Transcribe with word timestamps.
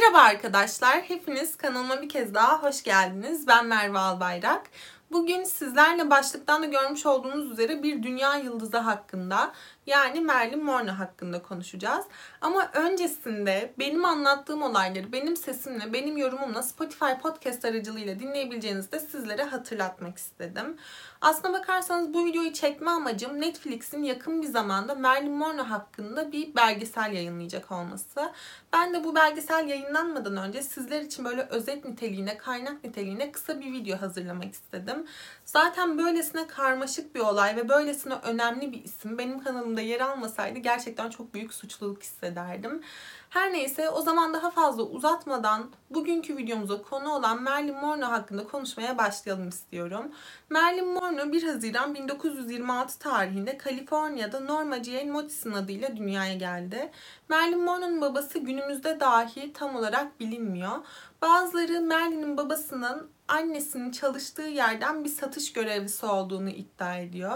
Merhaba 0.00 0.18
arkadaşlar, 0.18 1.02
hepiniz 1.02 1.56
kanalıma 1.56 2.02
bir 2.02 2.08
kez 2.08 2.34
daha 2.34 2.62
hoş 2.62 2.82
geldiniz. 2.82 3.46
Ben 3.46 3.66
Merve 3.66 3.98
Albayrak. 3.98 4.62
Bugün 5.10 5.44
sizlerle 5.44 6.10
başlıktan 6.10 6.62
da 6.62 6.66
görmüş 6.66 7.06
olduğunuz 7.06 7.50
üzere 7.50 7.82
bir 7.82 8.02
dünya 8.02 8.36
yıldızı 8.36 8.78
hakkında 8.78 9.52
yani 9.88 10.20
Marilyn 10.20 10.64
Monroe 10.64 10.90
hakkında 10.90 11.42
konuşacağız. 11.42 12.04
Ama 12.40 12.70
öncesinde 12.72 13.72
benim 13.78 14.04
anlattığım 14.04 14.62
olayları 14.62 15.12
benim 15.12 15.36
sesimle, 15.36 15.92
benim 15.92 16.16
yorumumla 16.16 16.62
Spotify 16.62 17.12
podcast 17.22 17.64
aracılığıyla 17.64 18.18
dinleyebileceğinizi 18.18 18.92
de 18.92 19.00
sizlere 19.00 19.42
hatırlatmak 19.42 20.18
istedim. 20.18 20.76
Aslına 21.20 21.58
bakarsanız 21.58 22.14
bu 22.14 22.26
videoyu 22.26 22.52
çekme 22.52 22.90
amacım 22.90 23.40
Netflix'in 23.40 24.02
yakın 24.02 24.42
bir 24.42 24.46
zamanda 24.46 24.94
Marilyn 24.94 25.32
Monroe 25.32 25.62
hakkında 25.62 26.32
bir 26.32 26.54
belgesel 26.56 27.12
yayınlayacak 27.12 27.72
olması. 27.72 28.32
Ben 28.72 28.94
de 28.94 29.04
bu 29.04 29.14
belgesel 29.14 29.68
yayınlanmadan 29.68 30.36
önce 30.36 30.62
sizler 30.62 31.00
için 31.00 31.24
böyle 31.24 31.42
özet 31.42 31.84
niteliğine, 31.84 32.38
kaynak 32.38 32.84
niteliğine 32.84 33.32
kısa 33.32 33.60
bir 33.60 33.72
video 33.72 34.00
hazırlamak 34.00 34.52
istedim. 34.52 35.06
Zaten 35.48 35.98
böylesine 35.98 36.46
karmaşık 36.46 37.14
bir 37.14 37.20
olay 37.20 37.56
ve 37.56 37.68
böylesine 37.68 38.14
önemli 38.14 38.72
bir 38.72 38.84
isim 38.84 39.18
benim 39.18 39.44
kanalımda 39.44 39.80
yer 39.80 40.00
almasaydı 40.00 40.58
gerçekten 40.58 41.10
çok 41.10 41.34
büyük 41.34 41.54
suçluluk 41.54 42.02
hissederdim. 42.02 42.82
Her 43.30 43.52
neyse 43.52 43.90
o 43.90 44.00
zaman 44.00 44.34
daha 44.34 44.50
fazla 44.50 44.82
uzatmadan 44.82 45.70
bugünkü 45.90 46.36
videomuza 46.36 46.82
konu 46.82 47.12
olan 47.14 47.42
Marilyn 47.42 47.74
Monroe 47.74 48.04
hakkında 48.04 48.44
konuşmaya 48.44 48.98
başlayalım 48.98 49.48
istiyorum. 49.48 50.12
Marilyn 50.50 50.88
Monroe 50.88 51.32
1 51.32 51.42
Haziran 51.42 51.94
1926 51.94 52.98
tarihinde 52.98 53.58
Kaliforniya'da 53.58 54.40
Norma 54.40 54.84
Jane 54.84 55.10
Mottison 55.10 55.52
adıyla 55.52 55.96
dünyaya 55.96 56.34
geldi. 56.34 56.90
Marilyn 57.28 57.64
Monroe'nun 57.64 58.00
babası 58.00 58.38
günümüzde 58.38 59.00
dahi 59.00 59.52
tam 59.52 59.76
olarak 59.76 60.20
bilinmiyor. 60.20 60.78
Bazıları 61.22 61.80
Marilyn'in 61.80 62.36
babasının 62.36 63.17
annesinin 63.28 63.90
çalıştığı 63.90 64.42
yerden 64.42 65.04
bir 65.04 65.08
satış 65.08 65.52
görevlisi 65.52 66.06
olduğunu 66.06 66.50
iddia 66.50 66.96
ediyor. 66.96 67.32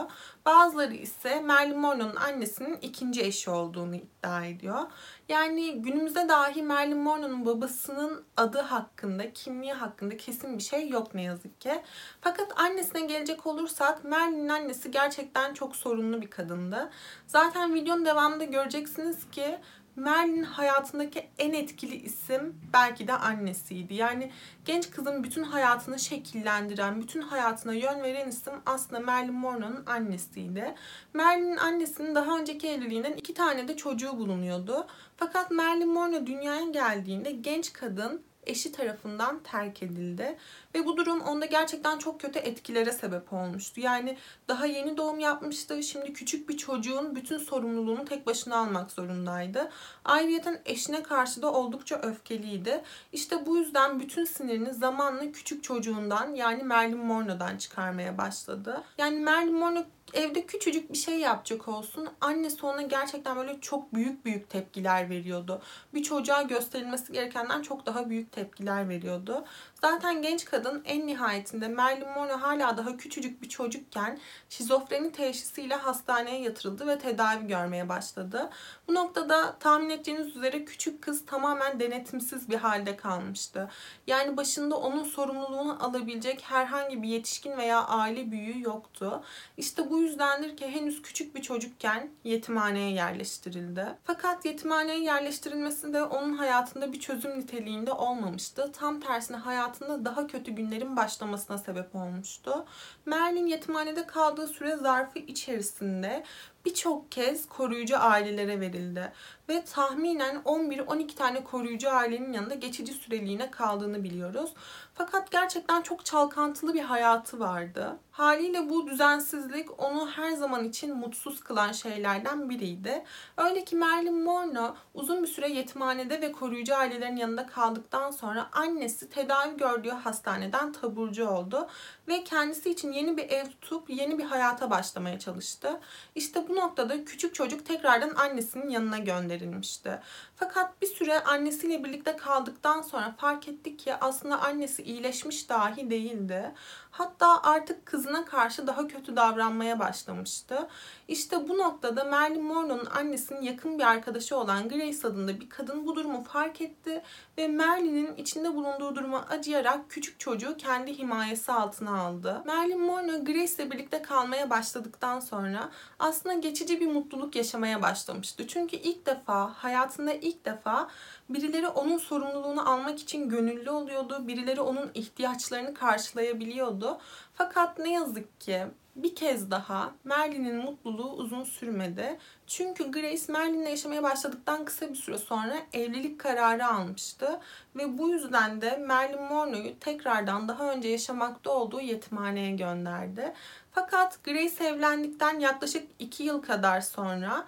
Bazıları 0.47 0.95
ise 0.95 1.41
Marilyn 1.41 1.79
Monroe'nun 1.79 2.17
annesinin 2.17 2.79
ikinci 2.83 3.23
eşi 3.23 3.51
olduğunu 3.51 3.97
iddia 3.97 4.45
ediyor. 4.45 4.81
Yani 5.29 5.83
günümüzde 5.83 6.29
dahi 6.29 6.63
Marilyn 6.63 6.99
Monroe'nun 6.99 7.47
babasının 7.47 8.25
adı 8.37 8.61
hakkında, 8.61 9.33
kimliği 9.33 9.73
hakkında 9.73 10.17
kesin 10.17 10.59
bir 10.59 10.63
şey 10.63 10.89
yok 10.89 11.15
ne 11.15 11.23
yazık 11.23 11.61
ki. 11.61 11.83
Fakat 12.21 12.61
annesine 12.61 13.01
gelecek 13.01 13.47
olursak 13.47 14.05
Marilyn'in 14.05 14.49
annesi 14.49 14.91
gerçekten 14.91 15.55
çok 15.55 15.77
sorunlu 15.77 16.23
bir 16.23 16.31
kadındı. 16.31 16.91
Zaten 17.27 17.75
videonun 17.75 18.05
devamında 18.05 18.45
göreceksiniz 18.45 19.31
ki 19.31 19.59
Merlin'in 19.97 20.43
hayatındaki 20.43 21.29
en 21.39 21.53
etkili 21.53 21.97
isim 21.97 22.61
belki 22.73 23.09
de 23.09 23.13
annesiydi. 23.13 23.95
Yani 23.95 24.31
genç 24.65 24.91
kızın 24.91 25.25
bütün 25.25 25.43
hayatını 25.43 25.99
şekillendiren, 25.99 27.01
bütün 27.01 27.21
hayatına 27.21 27.75
yön 27.75 28.03
veren 28.03 28.29
isim 28.29 28.53
aslında 28.67 29.01
Marilyn 29.01 29.35
Monroe'nun 29.35 29.87
annesiydi. 29.87 30.75
Merlin'in 31.15 31.57
annesinin 31.57 32.15
daha 32.15 32.39
önceki 32.39 32.69
evliliğinden 32.69 33.13
iki 33.13 33.35
tane 33.35 33.69
de 33.69 33.77
çocuğu 33.77 34.19
bulunuyordu. 34.19 34.87
Fakat 35.17 35.51
Marilyn 35.51 35.89
Monroe 35.89 36.27
dünyaya 36.27 36.71
geldiğinde 36.71 37.33
genç 37.33 37.73
kadın 37.73 38.23
eşi 38.47 38.73
tarafından 38.73 39.41
terk 39.43 39.83
edildi. 39.83 40.39
Ve 40.75 40.87
bu 40.87 40.97
durum 40.97 41.21
onda 41.21 41.47
gerçekten 41.47 41.99
çok 41.99 42.21
kötü 42.21 42.39
etkilere 42.39 42.93
sebep 42.93 43.33
olmuştu. 43.33 43.81
Yani 43.81 44.17
daha 44.49 44.67
yeni 44.67 44.97
doğum 44.97 45.19
yapmıştı. 45.19 45.83
Şimdi 45.83 46.13
küçük 46.13 46.49
bir 46.49 46.57
çocuğun 46.57 47.17
bütün 47.17 47.39
sorumluluğunu 47.39 48.05
tek 48.05 48.27
başına 48.27 48.57
almak 48.57 48.91
zorundaydı. 48.91 49.71
Ayrıca 50.05 50.63
eşine 50.65 51.03
karşı 51.03 51.43
da 51.43 51.53
oldukça 51.53 51.97
öfkeliydi. 51.97 52.83
İşte 53.13 53.47
bu 53.47 53.57
yüzden 53.57 54.01
bütün 54.01 54.25
sinirini 54.25 54.75
zamanla 54.75 55.33
küçük 55.33 55.65
çocuğundan 55.65 56.35
yani 56.35 56.63
Marilyn 56.63 56.99
Monroe'dan 56.99 57.57
çıkarmaya 57.57 58.19
başladı. 58.19 58.83
Yani 58.99 59.21
Marilyn 59.21 59.55
Monroe 59.55 59.85
evde 60.13 60.47
küçücük 60.47 60.93
bir 60.93 60.99
şey 60.99 61.19
yapacak 61.19 61.69
olsun 61.69 62.09
annesi 62.21 62.67
ona 62.67 62.83
gerçekten 62.83 63.37
böyle 63.37 63.61
çok 63.61 63.95
büyük 63.95 64.25
büyük 64.25 64.51
tepkiler 64.51 65.11
veriyordu. 65.11 65.63
Bir 65.95 66.03
çocuğa 66.03 66.43
gösterilmesi 66.43 67.13
gerekenden 67.13 67.63
çok 67.63 67.87
daha 67.87 68.11
büyük 68.11 68.33
tepkiler 68.33 68.89
veriyordu. 68.89 69.45
Zaten 69.85 70.23
genç 70.23 70.45
kadın 70.45 70.83
en 70.85 71.07
nihayetinde 71.07 71.69
Marilyn 71.69 72.09
Monroe 72.09 72.33
hala 72.33 72.77
daha 72.77 72.97
küçücük 72.97 73.43
bir 73.43 73.49
çocukken 73.49 74.19
şizofreni 74.49 75.13
teşhisiyle 75.13 75.75
hastaneye 75.75 76.41
yatırıldı 76.41 76.87
ve 76.87 76.99
tedavi 76.99 77.47
görmeye 77.47 77.89
başladı. 77.89 78.51
Bu 78.89 78.95
noktada 78.95 79.57
tahmin 79.61 79.91
edeceğiniz 79.91 80.37
üzere 80.37 80.65
küçük 80.65 81.03
kız 81.03 81.27
tamamen 81.27 81.81
denetimsiz 81.81 82.51
bir 82.51 82.57
halde 82.57 82.97
kalmıştı. 82.97 83.69
Yani 84.07 84.37
başında 84.37 84.77
onun 84.77 85.05
sorumluluğunu 85.05 85.85
alabilecek 85.85 86.43
herhangi 86.43 87.03
bir 87.03 87.09
yetişkin 87.09 87.57
veya 87.57 87.87
aile 87.87 88.31
büyüğü 88.31 88.63
yoktu. 88.63 89.23
İşte 89.57 89.91
bu 89.91 89.99
yüzdendir 89.99 90.57
ki 90.57 90.69
henüz 90.69 91.03
küçük 91.03 91.35
bir 91.35 91.43
çocukken 91.43 92.11
yetimhaneye 92.25 92.93
yerleştirildi. 92.93 93.87
Fakat 94.05 94.45
yetimhaneye 94.45 95.03
yerleştirilmesi 95.03 95.93
de 95.93 96.03
onun 96.03 96.37
hayatında 96.37 96.93
bir 96.93 97.01
çözüm 97.01 97.39
niteliğinde 97.39 97.93
olmamıştı. 97.93 98.73
Tam 98.73 99.01
tersine 99.01 99.37
hayatında 99.73 100.05
daha 100.05 100.27
kötü 100.27 100.53
günlerin 100.53 100.97
başlamasına 100.97 101.59
sebep 101.59 101.95
olmuştu. 101.95 102.65
Merlin 103.07 103.47
yetimhanede 103.47 104.07
kaldığı 104.07 104.47
süre 104.47 104.77
zarfı 104.77 105.19
içerisinde 105.19 106.25
birçok 106.65 107.13
kez 107.13 107.49
koruyucu 107.49 107.99
ailelere 107.99 108.61
verildi 108.61 109.13
ve 109.49 109.65
tahminen 109.65 110.37
11-12 110.37 111.15
tane 111.15 111.45
koruyucu 111.45 111.91
ailenin 111.91 112.33
yanında 112.33 112.55
geçici 112.55 112.93
süreliğine 112.93 113.51
kaldığını 113.51 114.05
biliyoruz. 114.05 114.55
Fakat 114.95 115.31
gerçekten 115.31 115.83
çok 115.83 116.05
çalkantılı 116.05 116.75
bir 116.75 116.83
hayatı 116.83 117.41
vardı. 117.41 117.99
Haliyle 118.11 118.71
bu 118.71 118.87
düzensizlik 118.87 119.83
onu 119.83 120.11
her 120.11 120.33
zaman 120.33 120.65
için 120.65 120.97
mutsuz 120.97 121.41
kılan 121.41 121.73
şeylerden 121.73 122.51
biriydi. 122.51 123.05
Öyle 123.37 123.65
ki 123.65 123.77
Marilyn 123.77 124.23
Monroe 124.23 124.73
uzun 124.95 125.23
bir 125.23 125.29
süre 125.29 125.49
yetimhanede 125.49 126.21
ve 126.21 126.33
koruyucu 126.33 126.75
ailelerin 126.75 127.17
yanında 127.17 127.47
kaldıktan 127.47 128.11
sonra 128.11 128.49
annesi 128.53 129.11
tedavi 129.11 129.57
gördüğü 129.57 129.91
hastaneden 129.91 130.73
taburcu 130.73 131.29
oldu 131.29 131.69
ve 132.09 132.25
kendisi 132.25 132.71
için 132.71 132.93
yeni 132.93 133.17
bir 133.17 133.31
ev 133.31 133.47
tutup 133.47 133.91
yeni 133.91 134.19
bir 134.19 134.25
hayata 134.25 134.71
başlamaya 134.71 135.19
çalıştı. 135.19 135.81
İşte 136.15 136.49
bu 136.49 136.57
noktada 136.57 137.05
küçük 137.05 137.35
çocuk 137.35 137.67
tekrardan 137.67 138.15
annesinin 138.15 138.69
yanına 138.69 138.99
gönderilmişti. 139.33 139.99
Fakat 140.37 140.83
bir 140.83 140.87
süre 140.87 141.21
annesiyle 141.21 141.85
birlikte 141.85 142.17
kaldıktan 142.17 142.83
sonra 142.83 143.15
fark 143.19 143.49
ettik 143.49 143.79
ki 143.79 143.95
aslında 143.95 144.41
annesi 144.41 144.83
iyileşmiş 144.83 145.49
dahi 145.49 145.91
değildi. 145.91 146.53
Hatta 146.93 147.43
artık 147.43 147.87
kızına 147.87 148.25
karşı 148.25 148.67
daha 148.67 148.87
kötü 148.89 149.17
davranmaya 149.17 149.79
başlamıştı. 149.79 150.69
İşte 151.09 151.49
bu 151.49 151.59
noktada 151.59 152.05
Marilyn 152.05 152.43
Monroe'nun 152.45 152.87
annesinin 152.87 153.43
yakın 153.43 153.79
bir 153.79 153.85
arkadaşı 153.85 154.37
olan 154.37 154.69
Grace 154.69 155.09
adında 155.09 155.41
bir 155.41 155.49
kadın 155.49 155.87
bu 155.87 155.97
durumu 155.97 156.25
fark 156.25 156.61
etti 156.61 157.03
ve 157.39 157.49
Marilyn'in 157.49 158.17
içinde 158.17 158.55
bulunduğu 158.55 158.97
duruma 158.97 159.27
acıyarak 159.31 159.91
küçük 159.91 160.21
çocuğu 160.21 160.57
kendi 160.57 160.99
himayesi 160.99 161.53
altına 161.53 162.01
aldı. 162.01 162.43
Marilyn 162.47 162.81
Monroe 162.81 163.19
Grace 163.19 163.55
ile 163.55 163.71
birlikte 163.71 164.03
kalmaya 164.03 164.51
başladıktan 164.51 165.21
sonra 165.21 165.71
aslında 165.99 166.35
geçici 166.35 166.81
bir 166.81 166.93
mutluluk 166.93 167.37
yaşamaya 167.37 167.83
başlamıştı. 167.83 168.47
Çünkü 168.47 168.77
ilk 168.77 169.07
defa 169.07 169.53
hayatında 169.55 170.13
ilk 170.13 170.45
defa 170.45 170.89
birileri 171.35 171.69
onun 171.69 171.99
sorumluluğunu 171.99 172.71
almak 172.71 172.99
için 172.99 173.29
gönüllü 173.29 173.71
oluyordu. 173.71 174.29
Birileri 174.29 174.61
onun 174.61 174.91
ihtiyaçlarını 174.95 175.75
karşılayabiliyordu. 175.75 176.99
Fakat 177.35 177.79
ne 177.79 177.93
yazık 177.93 178.41
ki 178.41 178.67
bir 178.97 179.15
kez 179.15 179.51
daha 179.51 179.93
Merlin'in 180.05 180.57
mutluluğu 180.57 181.13
uzun 181.13 181.45
sürmedi. 181.45 182.19
Çünkü 182.47 182.91
Grace 182.91 183.33
Merlin'le 183.33 183.67
yaşamaya 183.67 184.03
başladıktan 184.03 184.65
kısa 184.65 184.89
bir 184.89 184.95
süre 184.95 185.19
sonra 185.19 185.57
evlilik 185.73 186.21
kararı 186.21 186.67
almıştı. 186.67 187.41
Ve 187.77 187.99
bu 187.99 188.09
yüzden 188.09 188.61
de 188.61 188.77
Marilyn 188.77 189.23
Monroe'yu 189.23 189.79
tekrardan 189.79 190.49
daha 190.49 190.73
önce 190.73 190.89
yaşamakta 190.89 191.51
olduğu 191.51 191.81
yetimhaneye 191.81 192.57
gönderdi. 192.57 193.33
Fakat 193.73 194.25
Grace 194.25 194.65
evlendikten 194.65 195.39
yaklaşık 195.39 195.89
2 195.99 196.23
yıl 196.23 196.43
kadar 196.43 196.81
sonra 196.81 197.47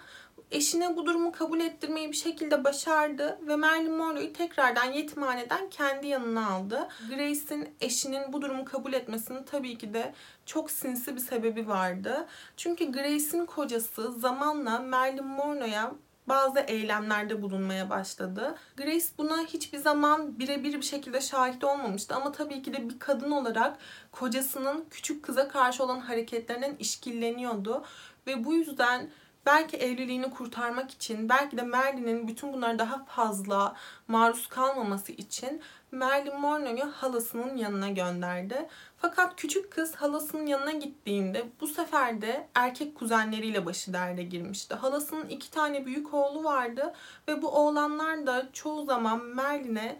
eşine 0.51 0.97
bu 0.97 1.05
durumu 1.05 1.31
kabul 1.31 1.59
ettirmeyi 1.59 2.11
bir 2.11 2.15
şekilde 2.15 2.63
başardı 2.63 3.39
ve 3.47 3.55
Marilyn 3.55 3.91
Monroe'yu 3.91 4.33
tekrardan 4.33 4.91
yetimhaneden 4.91 5.69
kendi 5.69 6.07
yanına 6.07 6.49
aldı. 6.49 6.87
Grace'in 7.09 7.69
eşinin 7.81 8.33
bu 8.33 8.41
durumu 8.41 8.65
kabul 8.65 8.93
etmesinin 8.93 9.43
tabii 9.43 9.77
ki 9.77 9.93
de 9.93 10.13
çok 10.45 10.71
sinsi 10.71 11.15
bir 11.15 11.21
sebebi 11.21 11.67
vardı. 11.67 12.27
Çünkü 12.57 12.91
Grace'in 12.91 13.45
kocası 13.45 14.11
zamanla 14.11 14.79
Marilyn 14.79 15.25
Monroe'ya 15.25 15.91
bazı 16.27 16.59
eylemlerde 16.59 17.41
bulunmaya 17.41 17.89
başladı. 17.89 18.55
Grace 18.77 19.05
buna 19.17 19.37
hiçbir 19.37 19.77
zaman 19.77 20.39
birebir 20.39 20.73
bir 20.73 20.81
şekilde 20.81 21.21
şahit 21.21 21.63
olmamıştı 21.63 22.15
ama 22.15 22.31
tabii 22.31 22.61
ki 22.61 22.73
de 22.73 22.89
bir 22.89 22.99
kadın 22.99 23.31
olarak 23.31 23.77
kocasının 24.11 24.85
küçük 24.89 25.23
kıza 25.23 25.47
karşı 25.47 25.83
olan 25.83 25.99
hareketlerinden 25.99 26.75
işkilleniyordu 26.79 27.83
ve 28.27 28.43
bu 28.43 28.53
yüzden 28.53 29.09
belki 29.45 29.77
evliliğini 29.77 30.29
kurtarmak 30.29 30.91
için, 30.91 31.29
belki 31.29 31.57
de 31.57 31.61
Merlin'in 31.61 32.27
bütün 32.27 32.53
bunlara 32.53 32.79
daha 32.79 33.05
fazla 33.05 33.75
maruz 34.07 34.47
kalmaması 34.47 35.11
için 35.11 35.61
Marilyn 35.91 36.39
Monroe'yu 36.39 36.85
halasının 36.85 37.57
yanına 37.57 37.89
gönderdi. 37.89 38.67
Fakat 38.97 39.35
küçük 39.35 39.71
kız 39.71 39.95
halasının 39.95 40.45
yanına 40.45 40.71
gittiğinde 40.71 41.45
bu 41.61 41.67
sefer 41.67 42.21
de 42.21 42.47
erkek 42.55 42.95
kuzenleriyle 42.95 43.65
başı 43.65 43.93
derde 43.93 44.23
girmişti. 44.23 44.75
Halasının 44.75 45.29
iki 45.29 45.51
tane 45.51 45.85
büyük 45.85 46.13
oğlu 46.13 46.43
vardı 46.43 46.93
ve 47.27 47.41
bu 47.41 47.49
oğlanlar 47.49 48.27
da 48.27 48.47
çoğu 48.53 48.85
zaman 48.85 49.21
Merlin'e 49.25 49.99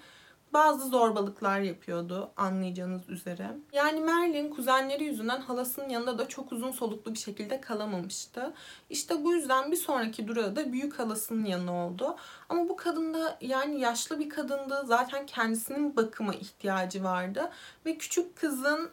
bazı 0.55 0.87
zorbalıklar 0.87 1.59
yapıyordu 1.59 2.31
anlayacağınız 2.37 3.09
üzere. 3.09 3.57
Yani 3.73 3.99
Merlin 3.99 4.49
kuzenleri 4.49 5.03
yüzünden 5.03 5.41
halasının 5.41 5.89
yanında 5.89 6.17
da 6.17 6.27
çok 6.27 6.51
uzun 6.51 6.71
soluklu 6.71 7.13
bir 7.13 7.19
şekilde 7.19 7.61
kalamamıştı. 7.61 8.53
İşte 8.89 9.23
bu 9.23 9.33
yüzden 9.33 9.71
bir 9.71 9.77
sonraki 9.77 10.27
durağı 10.27 10.55
da 10.55 10.73
büyük 10.73 10.99
halasının 10.99 11.45
yanı 11.45 11.73
oldu. 11.73 12.15
Ama 12.49 12.69
bu 12.69 12.75
kadın 12.75 13.13
da 13.13 13.37
yani 13.41 13.79
yaşlı 13.79 14.19
bir 14.19 14.29
kadındı. 14.29 14.83
Zaten 14.85 15.25
kendisinin 15.25 15.95
bakıma 15.95 16.33
ihtiyacı 16.33 17.03
vardı. 17.03 17.51
Ve 17.85 17.97
küçük 17.97 18.35
kızın 18.35 18.89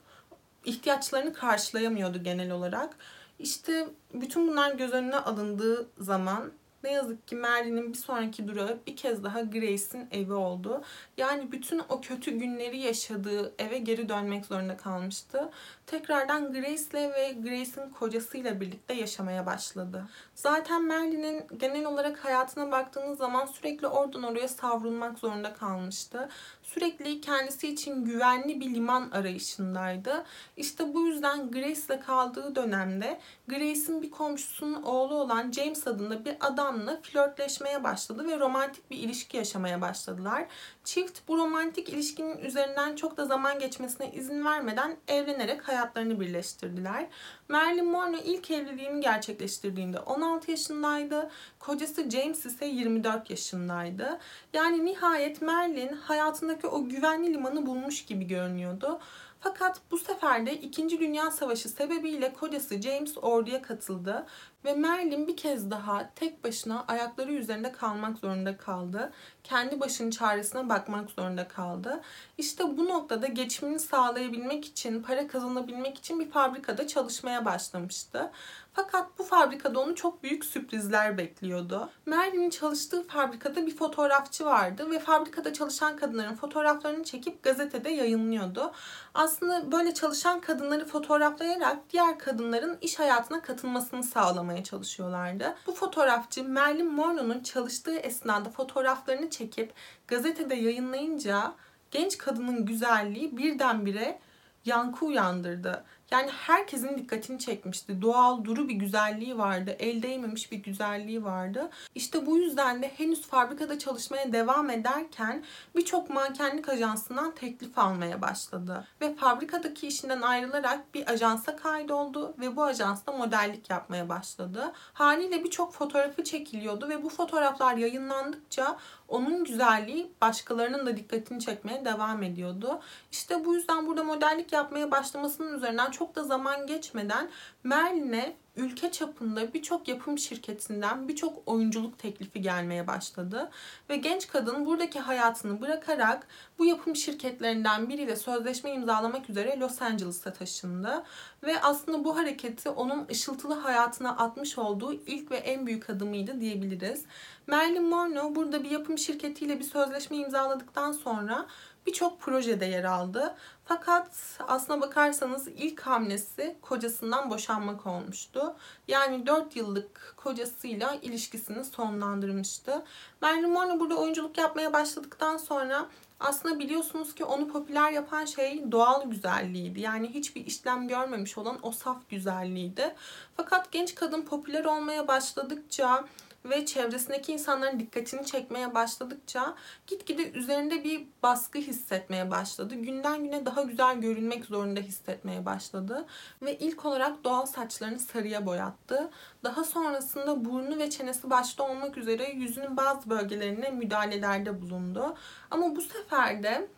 ihtiyaçlarını 0.64 1.32
karşılayamıyordu 1.32 2.22
genel 2.22 2.50
olarak. 2.50 2.96
İşte 3.38 3.88
bütün 4.14 4.48
bunlar 4.48 4.74
göz 4.74 4.92
önüne 4.92 5.16
alındığı 5.16 5.88
zaman 5.98 6.52
ne 6.84 6.92
yazık 6.92 7.28
ki 7.28 7.36
Merlin'in 7.36 7.92
bir 7.92 7.98
sonraki 7.98 8.48
durağı 8.48 8.78
bir 8.86 8.96
kez 8.96 9.24
daha 9.24 9.40
Grace'in 9.40 10.08
evi 10.10 10.32
oldu. 10.32 10.82
Yani 11.16 11.52
bütün 11.52 11.82
o 11.88 12.00
kötü 12.00 12.30
günleri 12.30 12.78
yaşadığı 12.78 13.54
eve 13.58 13.78
geri 13.78 14.08
dönmek 14.08 14.46
zorunda 14.46 14.76
kalmıştı. 14.76 15.50
Tekrardan 15.86 16.52
Grace'le 16.52 17.12
ve 17.12 17.32
Grace'in 17.32 17.90
kocasıyla 17.90 18.60
birlikte 18.60 18.94
yaşamaya 18.94 19.46
başladı. 19.46 20.08
Zaten 20.34 20.84
Merlin'in 20.84 21.46
genel 21.56 21.84
olarak 21.84 22.24
hayatına 22.24 22.70
baktığınız 22.70 23.18
zaman 23.18 23.46
sürekli 23.46 23.86
oradan 23.86 24.22
oraya 24.22 24.48
savrulmak 24.48 25.18
zorunda 25.18 25.54
kalmıştı. 25.54 26.28
Sürekli 26.74 27.20
kendisi 27.20 27.68
için 27.68 28.04
güvenli 28.04 28.60
bir 28.60 28.74
liman 28.74 29.10
arayışındaydı. 29.10 30.24
İşte 30.56 30.94
bu 30.94 31.06
yüzden 31.06 31.50
Grace'le 31.50 32.00
kaldığı 32.00 32.56
dönemde 32.56 33.20
Grace'in 33.48 34.02
bir 34.02 34.10
komşusunun 34.10 34.82
oğlu 34.82 35.14
olan 35.14 35.52
James 35.52 35.86
adında 35.86 36.24
bir 36.24 36.36
adamla 36.40 37.00
flörtleşmeye 37.02 37.84
başladı 37.84 38.28
ve 38.28 38.38
romantik 38.38 38.90
bir 38.90 38.96
ilişki 38.96 39.36
yaşamaya 39.36 39.80
başladılar. 39.80 40.46
Çift 40.84 41.28
bu 41.28 41.38
romantik 41.38 41.88
ilişkinin 41.88 42.38
üzerinden 42.38 42.96
çok 42.96 43.16
da 43.16 43.24
zaman 43.24 43.58
geçmesine 43.58 44.12
izin 44.12 44.44
vermeden 44.44 44.96
evlenerek 45.08 45.68
hayatlarını 45.68 46.20
birleştirdiler. 46.20 47.06
Marilyn 47.48 47.86
Monroe 47.86 48.22
ilk 48.24 48.50
evliliğini 48.50 49.00
gerçekleştirdiğinde 49.00 50.00
16 50.00 50.50
yaşındaydı. 50.50 51.30
Kocası 51.58 52.10
James 52.10 52.46
ise 52.46 52.66
24 52.66 53.30
yaşındaydı. 53.30 54.18
Yani 54.52 54.84
nihayet 54.84 55.42
Marilyn 55.42 55.92
hayatındaki 55.92 56.66
o 56.66 56.88
güvenli 56.88 57.32
limanı 57.32 57.66
bulmuş 57.66 58.04
gibi 58.04 58.26
görünüyordu. 58.26 59.00
Fakat 59.40 59.80
bu 59.90 59.98
sefer 59.98 60.46
de 60.46 60.54
2. 60.54 61.00
Dünya 61.00 61.30
Savaşı 61.30 61.68
sebebiyle 61.68 62.32
kocası 62.32 62.82
James 62.82 63.18
orduya 63.22 63.62
katıldı 63.62 64.26
ve 64.64 64.74
Merlin 64.74 65.28
bir 65.28 65.36
kez 65.36 65.70
daha 65.70 66.10
tek 66.14 66.44
başına 66.44 66.84
ayakları 66.88 67.32
üzerinde 67.32 67.72
kalmak 67.72 68.18
zorunda 68.18 68.56
kaldı. 68.56 69.12
Kendi 69.44 69.80
başının 69.80 70.10
çaresine 70.10 70.68
bakmak 70.68 71.10
zorunda 71.10 71.48
kaldı. 71.48 72.00
İşte 72.38 72.76
bu 72.76 72.86
noktada 72.86 73.26
geçimini 73.26 73.78
sağlayabilmek 73.78 74.64
için, 74.64 75.02
para 75.02 75.26
kazanabilmek 75.26 75.98
için 75.98 76.20
bir 76.20 76.30
fabrikada 76.30 76.86
çalışmaya 76.86 77.44
başlamıştı. 77.44 78.30
Fakat 78.74 79.18
bu 79.18 79.24
fabrikada 79.24 79.80
onu 79.80 79.94
çok 79.94 80.22
büyük 80.22 80.44
sürprizler 80.44 81.18
bekliyordu. 81.18 81.90
Merlin'in 82.06 82.50
çalıştığı 82.50 83.06
fabrikada 83.06 83.66
bir 83.66 83.76
fotoğrafçı 83.76 84.44
vardı 84.44 84.90
ve 84.90 84.98
fabrikada 84.98 85.52
çalışan 85.52 85.96
kadınların 85.96 86.34
fotoğraflarını 86.34 87.04
çekip 87.04 87.42
gazetede 87.42 87.90
yayınlıyordu. 87.90 88.72
Aslında 89.14 89.72
böyle 89.72 89.94
çalışan 89.94 90.40
kadınları 90.40 90.86
fotoğraflayarak 90.86 91.78
diğer 91.90 92.18
kadınların 92.18 92.78
iş 92.80 92.98
hayatına 92.98 93.42
katılmasını 93.42 94.02
sağlamaya 94.02 94.51
çalışıyorlardı. 94.64 95.56
Bu 95.66 95.72
fotoğrafçı 95.72 96.44
Marilyn 96.44 96.92
Monroe'nun 96.92 97.42
çalıştığı 97.42 97.96
esnada 97.96 98.50
fotoğraflarını 98.50 99.30
çekip 99.30 99.72
gazetede 100.08 100.54
yayınlayınca 100.54 101.54
genç 101.90 102.18
kadının 102.18 102.66
güzelliği 102.66 103.36
birdenbire 103.36 104.18
yankı 104.64 105.06
uyandırdı. 105.06 105.84
Yani 106.12 106.30
herkesin 106.30 106.98
dikkatini 106.98 107.38
çekmişti. 107.38 108.02
Doğal, 108.02 108.44
duru 108.44 108.68
bir 108.68 108.74
güzelliği 108.74 109.38
vardı. 109.38 109.76
El 109.78 110.02
değmemiş 110.02 110.52
bir 110.52 110.56
güzelliği 110.56 111.24
vardı. 111.24 111.70
İşte 111.94 112.26
bu 112.26 112.38
yüzden 112.38 112.82
de 112.82 112.88
henüz 112.88 113.22
fabrikada 113.22 113.78
çalışmaya 113.78 114.32
devam 114.32 114.70
ederken 114.70 115.44
birçok 115.76 116.10
mankenlik 116.10 116.68
ajansından 116.68 117.34
teklif 117.34 117.78
almaya 117.78 118.22
başladı. 118.22 118.86
Ve 119.00 119.14
fabrikadaki 119.14 119.86
işinden 119.86 120.20
ayrılarak 120.20 120.94
bir 120.94 121.10
ajansa 121.10 121.56
kaydoldu 121.56 122.34
ve 122.38 122.56
bu 122.56 122.62
ajansta 122.64 123.12
modellik 123.12 123.70
yapmaya 123.70 124.08
başladı. 124.08 124.72
Haliyle 124.92 125.44
birçok 125.44 125.72
fotoğrafı 125.72 126.24
çekiliyordu 126.24 126.88
ve 126.88 127.02
bu 127.02 127.08
fotoğraflar 127.08 127.76
yayınlandıkça 127.76 128.76
onun 129.12 129.44
güzelliği 129.44 130.12
başkalarının 130.20 130.86
da 130.86 130.96
dikkatini 130.96 131.40
çekmeye 131.40 131.84
devam 131.84 132.22
ediyordu. 132.22 132.80
İşte 133.12 133.44
bu 133.44 133.54
yüzden 133.54 133.86
burada 133.86 134.04
modellik 134.04 134.52
yapmaya 134.52 134.90
başlamasının 134.90 135.56
üzerinden 135.56 135.90
çok 135.90 136.14
da 136.14 136.24
zaman 136.24 136.66
geçmeden 136.66 137.30
Merlin'e 137.64 138.36
ülke 138.56 138.90
çapında 138.90 139.54
birçok 139.54 139.88
yapım 139.88 140.18
şirketinden 140.18 141.08
birçok 141.08 141.48
oyunculuk 141.48 141.98
teklifi 141.98 142.40
gelmeye 142.40 142.86
başladı. 142.86 143.50
Ve 143.90 143.96
genç 143.96 144.28
kadın 144.28 144.66
buradaki 144.66 145.00
hayatını 145.00 145.60
bırakarak 145.60 146.26
bu 146.58 146.66
yapım 146.66 146.96
şirketlerinden 146.96 147.88
biriyle 147.88 148.16
sözleşme 148.16 148.70
imzalamak 148.70 149.30
üzere 149.30 149.60
Los 149.60 149.82
Angeles'a 149.82 150.32
taşındı. 150.32 151.04
Ve 151.42 151.62
aslında 151.62 152.04
bu 152.04 152.16
hareketi 152.16 152.70
onun 152.70 153.06
ışıltılı 153.10 153.54
hayatına 153.54 154.16
atmış 154.16 154.58
olduğu 154.58 154.92
ilk 154.92 155.30
ve 155.30 155.36
en 155.36 155.66
büyük 155.66 155.90
adımıydı 155.90 156.40
diyebiliriz. 156.40 157.04
Marilyn 157.46 157.84
Monroe 157.84 158.34
burada 158.34 158.64
bir 158.64 158.70
yapım 158.70 158.98
şirketiyle 158.98 159.58
bir 159.58 159.64
sözleşme 159.64 160.16
imzaladıktan 160.16 160.92
sonra 160.92 161.46
birçok 161.86 162.20
projede 162.20 162.66
yer 162.66 162.84
aldı. 162.84 163.34
Fakat 163.64 164.38
aslına 164.48 164.80
bakarsanız 164.80 165.48
ilk 165.48 165.80
hamlesi 165.80 166.56
kocasından 166.62 167.30
boşanmak 167.30 167.86
olmuştu. 167.86 168.56
Yani 168.88 169.26
4 169.26 169.56
yıllık 169.56 170.14
kocasıyla 170.16 170.94
ilişkisini 171.02 171.64
sonlandırmıştı. 171.64 172.84
Marilyn 173.20 173.50
Monroe 173.50 173.80
burada 173.80 173.96
oyunculuk 173.96 174.38
yapmaya 174.38 174.72
başladıktan 174.72 175.36
sonra 175.36 175.88
aslında 176.20 176.58
biliyorsunuz 176.58 177.14
ki 177.14 177.24
onu 177.24 177.48
popüler 177.48 177.90
yapan 177.90 178.24
şey 178.24 178.72
doğal 178.72 179.10
güzelliğiydi. 179.10 179.80
Yani 179.80 180.14
hiçbir 180.14 180.46
işlem 180.46 180.88
görmemiş 180.88 181.38
olan 181.38 181.58
o 181.62 181.72
saf 181.72 182.10
güzelliğiydi. 182.10 182.94
Fakat 183.36 183.72
genç 183.72 183.94
kadın 183.94 184.22
popüler 184.22 184.64
olmaya 184.64 185.08
başladıkça 185.08 186.04
ve 186.44 186.66
çevresindeki 186.66 187.32
insanların 187.32 187.80
dikkatini 187.80 188.26
çekmeye 188.26 188.74
başladıkça 188.74 189.54
gitgide 189.86 190.30
üzerinde 190.30 190.84
bir 190.84 191.06
baskı 191.22 191.58
hissetmeye 191.58 192.30
başladı. 192.30 192.74
Günden 192.74 193.24
güne 193.24 193.46
daha 193.46 193.62
güzel 193.62 194.00
görünmek 194.00 194.44
zorunda 194.44 194.80
hissetmeye 194.80 195.46
başladı 195.46 196.06
ve 196.42 196.58
ilk 196.58 196.84
olarak 196.84 197.24
doğal 197.24 197.46
saçlarını 197.46 197.98
sarıya 197.98 198.46
boyattı. 198.46 199.10
Daha 199.44 199.64
sonrasında 199.64 200.44
burnu 200.44 200.78
ve 200.78 200.90
çenesi 200.90 201.30
başta 201.30 201.64
olmak 201.64 201.98
üzere 201.98 202.30
yüzünün 202.30 202.76
bazı 202.76 203.10
bölgelerine 203.10 203.70
müdahalelerde 203.70 204.62
bulundu. 204.62 205.16
Ama 205.50 205.76
bu 205.76 205.82
sefer 205.82 206.42
de 206.42 206.68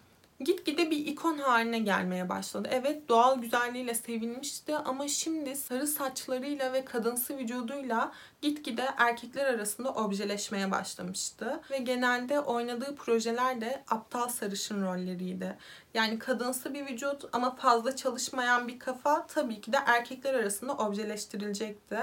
gitgide 0.40 0.90
bir 0.90 1.06
ikon 1.06 1.38
haline 1.38 1.78
gelmeye 1.78 2.28
başladı. 2.28 2.68
Evet 2.72 3.08
doğal 3.08 3.40
güzelliğiyle 3.40 3.94
sevilmişti 3.94 4.76
ama 4.76 5.08
şimdi 5.08 5.56
sarı 5.56 5.86
saçlarıyla 5.86 6.72
ve 6.72 6.84
kadınsı 6.84 7.38
vücuduyla 7.38 8.12
gitgide 8.42 8.88
erkekler 8.96 9.46
arasında 9.46 9.90
objeleşmeye 9.90 10.70
başlamıştı. 10.70 11.60
Ve 11.70 11.78
genelde 11.78 12.40
oynadığı 12.40 12.96
projeler 12.96 13.60
de 13.60 13.84
aptal 13.90 14.28
sarışın 14.28 14.86
rolleriydi. 14.86 15.58
Yani 15.94 16.18
kadınsı 16.18 16.74
bir 16.74 16.86
vücut 16.86 17.24
ama 17.32 17.56
fazla 17.56 17.96
çalışmayan 17.96 18.68
bir 18.68 18.78
kafa 18.78 19.26
tabii 19.26 19.60
ki 19.60 19.72
de 19.72 19.78
erkekler 19.86 20.34
arasında 20.34 20.72
objeleştirilecekti. 20.72 21.98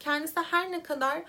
Kendisi 0.00 0.40
her 0.50 0.72
ne 0.72 0.82
kadar 0.82 1.22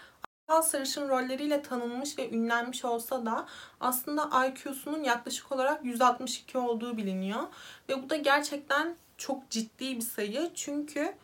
Aptal 0.48 0.62
sarışın 0.62 1.10
rolleriyle 1.10 1.62
tanınmış 1.62 2.18
ve 2.18 2.30
ünlenmiş 2.30 2.86
olsa 2.86 3.26
da 3.26 3.46
aslında 3.80 4.46
IQ'sunun 4.48 5.04
yaklaşık 5.04 5.52
olarak 5.52 5.86
162 5.86 6.58
olduğu 6.58 6.98
biliniyor. 6.98 7.42
Ve 7.90 8.04
bu 8.04 8.10
da 8.10 8.16
gerçekten 8.16 8.96
çok 9.18 9.50
ciddi 9.50 9.96
bir 9.96 10.02
sayı. 10.02 10.52
Çünkü 10.56 11.16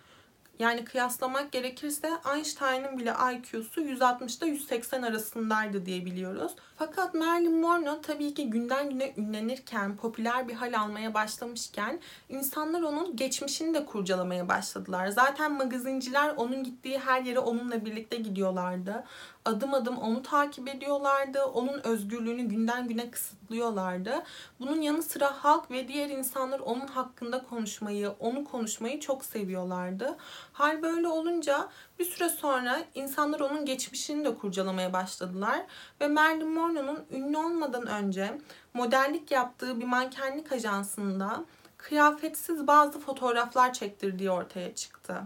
Yani 0.60 0.86
kıyaslamak 0.86 1.52
gerekirse 1.52 2.10
Einstein'ın 2.36 2.98
bile 2.98 3.14
IQ'su 3.34 3.82
160'da 3.82 4.46
180 4.46 5.02
arasındaydı 5.02 5.86
diye 5.86 6.06
biliyoruz. 6.06 6.52
Fakat 6.78 7.14
Marilyn 7.14 7.62
Monroe 7.62 8.02
tabii 8.02 8.34
ki 8.34 8.50
günden 8.50 8.90
güne 8.90 9.14
ünlenirken, 9.18 9.96
popüler 9.98 10.48
bir 10.48 10.54
hal 10.54 10.80
almaya 10.80 11.14
başlamışken 11.14 12.00
insanlar 12.30 12.82
onun 12.82 13.16
geçmişini 13.16 13.74
de 13.74 13.86
kurcalamaya 13.86 14.48
başladılar. 14.48 15.08
Zaten 15.08 15.52
magazinciler 15.52 16.34
onun 16.38 16.64
gittiği 16.64 17.00
her 17.00 17.22
yere 17.22 17.40
onunla 17.40 17.86
birlikte 17.86 18.18
gidiyorlardı. 18.18 19.04
Adım 19.46 19.74
adım 19.74 19.98
onu 19.98 20.24
takip 20.24 20.68
ediyorlardı. 20.68 21.44
Onun 21.44 21.80
özgürlüğünü 21.84 22.44
günden 22.44 22.88
güne 22.88 23.12
kısıtlıyorlardı. 23.12 24.24
Bunun 24.60 24.82
yanı 24.82 25.04
sıra 25.04 25.44
halk 25.44 25.72
ve 25.72 25.88
diğer 25.88 26.10
insanlar 26.10 26.60
onun 26.60 26.88
hakkında 26.88 27.44
konuşmayı, 27.44 28.10
onu 28.20 28.46
konuşmayı 28.46 29.00
çok 29.00 29.26
seviyorlardı. 29.26 30.18
Hal 30.54 30.82
böyle 30.82 31.08
olunca 31.08 31.70
bir 32.00 32.06
süre 32.06 32.30
sonra 32.30 32.82
insanlar 32.96 33.40
onun 33.40 33.66
geçmişini 33.66 34.26
de 34.26 34.36
kurcalamaya 34.36 34.94
başladılar 34.94 35.66
ve 36.02 36.08
Marilyn 36.08 36.50
Monroe'nun 36.50 37.06
ünlü 37.12 37.38
olmadan 37.38 37.88
önce 37.88 38.38
modellik 38.74 39.32
yaptığı 39.32 39.80
bir 39.80 39.86
mankenlik 39.86 40.52
ajansında 40.52 41.46
kıyafetsiz 41.78 42.68
bazı 42.68 43.00
fotoğraflar 43.00 43.74
çektirdiği 43.74 44.32
ortaya 44.32 44.76
çıktı. 44.76 45.24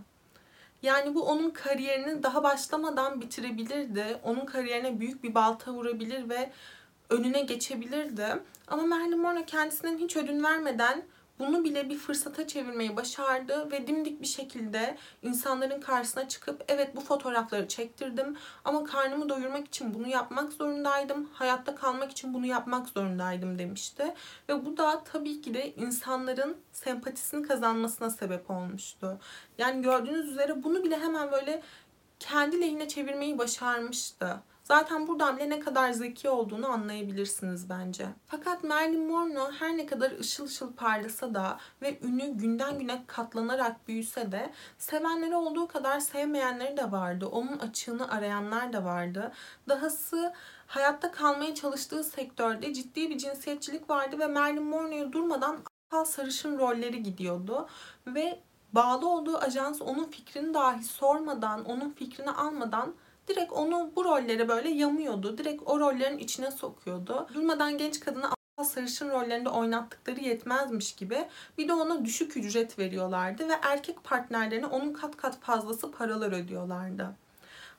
Yani 0.83 1.15
bu 1.15 1.21
onun 1.21 1.49
kariyerini 1.49 2.23
daha 2.23 2.43
başlamadan 2.43 3.21
bitirebilirdi. 3.21 4.19
Onun 4.23 4.45
kariyerine 4.45 4.99
büyük 4.99 5.23
bir 5.23 5.35
balta 5.35 5.73
vurabilir 5.73 6.29
ve 6.29 6.51
önüne 7.09 7.41
geçebilirdi. 7.41 8.27
Ama 8.67 8.83
Marilyn 8.83 9.19
Monroe 9.19 9.45
kendisinden 9.45 9.97
hiç 9.97 10.17
ödün 10.17 10.43
vermeden 10.43 11.03
bunu 11.39 11.63
bile 11.63 11.89
bir 11.89 11.97
fırsata 11.97 12.47
çevirmeyi 12.47 12.95
başardı 12.95 13.71
ve 13.71 13.87
dimdik 13.87 14.21
bir 14.21 14.27
şekilde 14.27 14.97
insanların 15.21 15.81
karşısına 15.81 16.27
çıkıp 16.27 16.63
evet 16.67 16.95
bu 16.95 17.01
fotoğrafları 17.01 17.67
çektirdim 17.67 18.37
ama 18.65 18.83
karnımı 18.83 19.29
doyurmak 19.29 19.67
için 19.67 19.93
bunu 19.93 20.07
yapmak 20.07 20.53
zorundaydım. 20.53 21.29
Hayatta 21.33 21.75
kalmak 21.75 22.11
için 22.11 22.33
bunu 22.33 22.45
yapmak 22.45 22.89
zorundaydım 22.89 23.59
demişti. 23.59 24.13
Ve 24.49 24.65
bu 24.65 24.77
da 24.77 25.03
tabii 25.03 25.41
ki 25.41 25.53
de 25.53 25.73
insanların 25.75 26.57
sempatisini 26.71 27.47
kazanmasına 27.47 28.09
sebep 28.09 28.51
olmuştu. 28.51 29.19
Yani 29.57 29.81
gördüğünüz 29.81 30.29
üzere 30.29 30.63
bunu 30.63 30.83
bile 30.83 30.99
hemen 30.99 31.31
böyle 31.31 31.61
kendi 32.19 32.61
lehine 32.61 32.87
çevirmeyi 32.87 33.37
başarmıştı. 33.37 34.43
Zaten 34.63 35.08
buradan 35.08 35.38
bile 35.38 35.50
ne 35.50 35.60
kadar 35.60 35.91
zeki 35.91 36.29
olduğunu 36.29 36.67
anlayabilirsiniz 36.67 37.70
bence. 37.70 38.08
Fakat 38.27 38.63
Marilyn 38.63 39.08
Monroe 39.08 39.51
her 39.60 39.77
ne 39.77 39.86
kadar 39.86 40.20
ışıl 40.20 40.46
ışıl 40.46 40.74
parlasa 40.74 41.34
da 41.34 41.58
ve 41.82 42.00
ünü 42.01 42.38
günden 42.38 42.79
güne 42.79 43.03
katlanarak 43.08 43.88
büyüse 43.88 44.32
de 44.32 44.50
sevenleri 44.77 45.36
olduğu 45.36 45.67
kadar 45.67 46.00
sevmeyenleri 46.00 46.77
de 46.77 46.91
vardı. 46.91 47.27
Onun 47.27 47.60
açığını 47.60 48.12
arayanlar 48.12 48.74
da 48.74 48.86
vardı. 48.86 49.32
Dahası 49.70 50.34
hayatta 50.67 51.12
kalmaya 51.12 51.55
çalıştığı 51.55 52.03
sektörde 52.03 52.74
ciddi 52.74 53.10
bir 53.10 53.17
cinsiyetçilik 53.17 53.89
vardı 53.89 54.20
ve 54.20 54.27
Marilyn 54.27 54.63
Monroe'ya 54.63 55.12
durmadan 55.12 55.58
aptal 55.93 56.05
sarışın 56.05 56.60
rolleri 56.60 57.03
gidiyordu 57.03 57.67
ve 58.08 58.39
bağlı 58.74 59.10
olduğu 59.10 59.38
ajans 59.38 59.82
onun 59.82 60.05
fikrini 60.05 60.53
dahi 60.53 60.84
sormadan, 60.84 61.65
onun 61.65 61.89
fikrini 61.89 62.32
almadan 62.32 62.93
direkt 63.27 63.51
onu 63.51 63.92
bu 63.96 64.06
rollere 64.06 64.50
böyle 64.50 64.70
yamıyordu. 64.70 65.38
Direkt 65.38 65.63
o 65.65 65.80
rollerin 65.80 66.18
içine 66.18 66.51
sokuyordu. 66.51 67.27
Durmadan 67.34 67.77
genç 67.77 68.00
kadını 68.00 68.30
sarışın 68.63 69.10
rollerinde 69.10 69.50
oynattıkları 69.50 70.20
yetmezmiş 70.20 70.96
gibi 70.96 71.27
bir 71.58 71.68
de 71.68 71.74
ona 71.74 72.06
düşük 72.06 72.38
ücret 72.38 72.80
veriyorlardı 72.80 73.50
ve 73.50 73.53
erkek 73.62 74.03
partnerlerine 74.03 74.65
onun 74.65 74.94
kat 74.94 75.18
kat 75.18 75.39
fazlası 75.39 75.92
paralar 75.92 76.32
ödüyorlardı. 76.32 77.15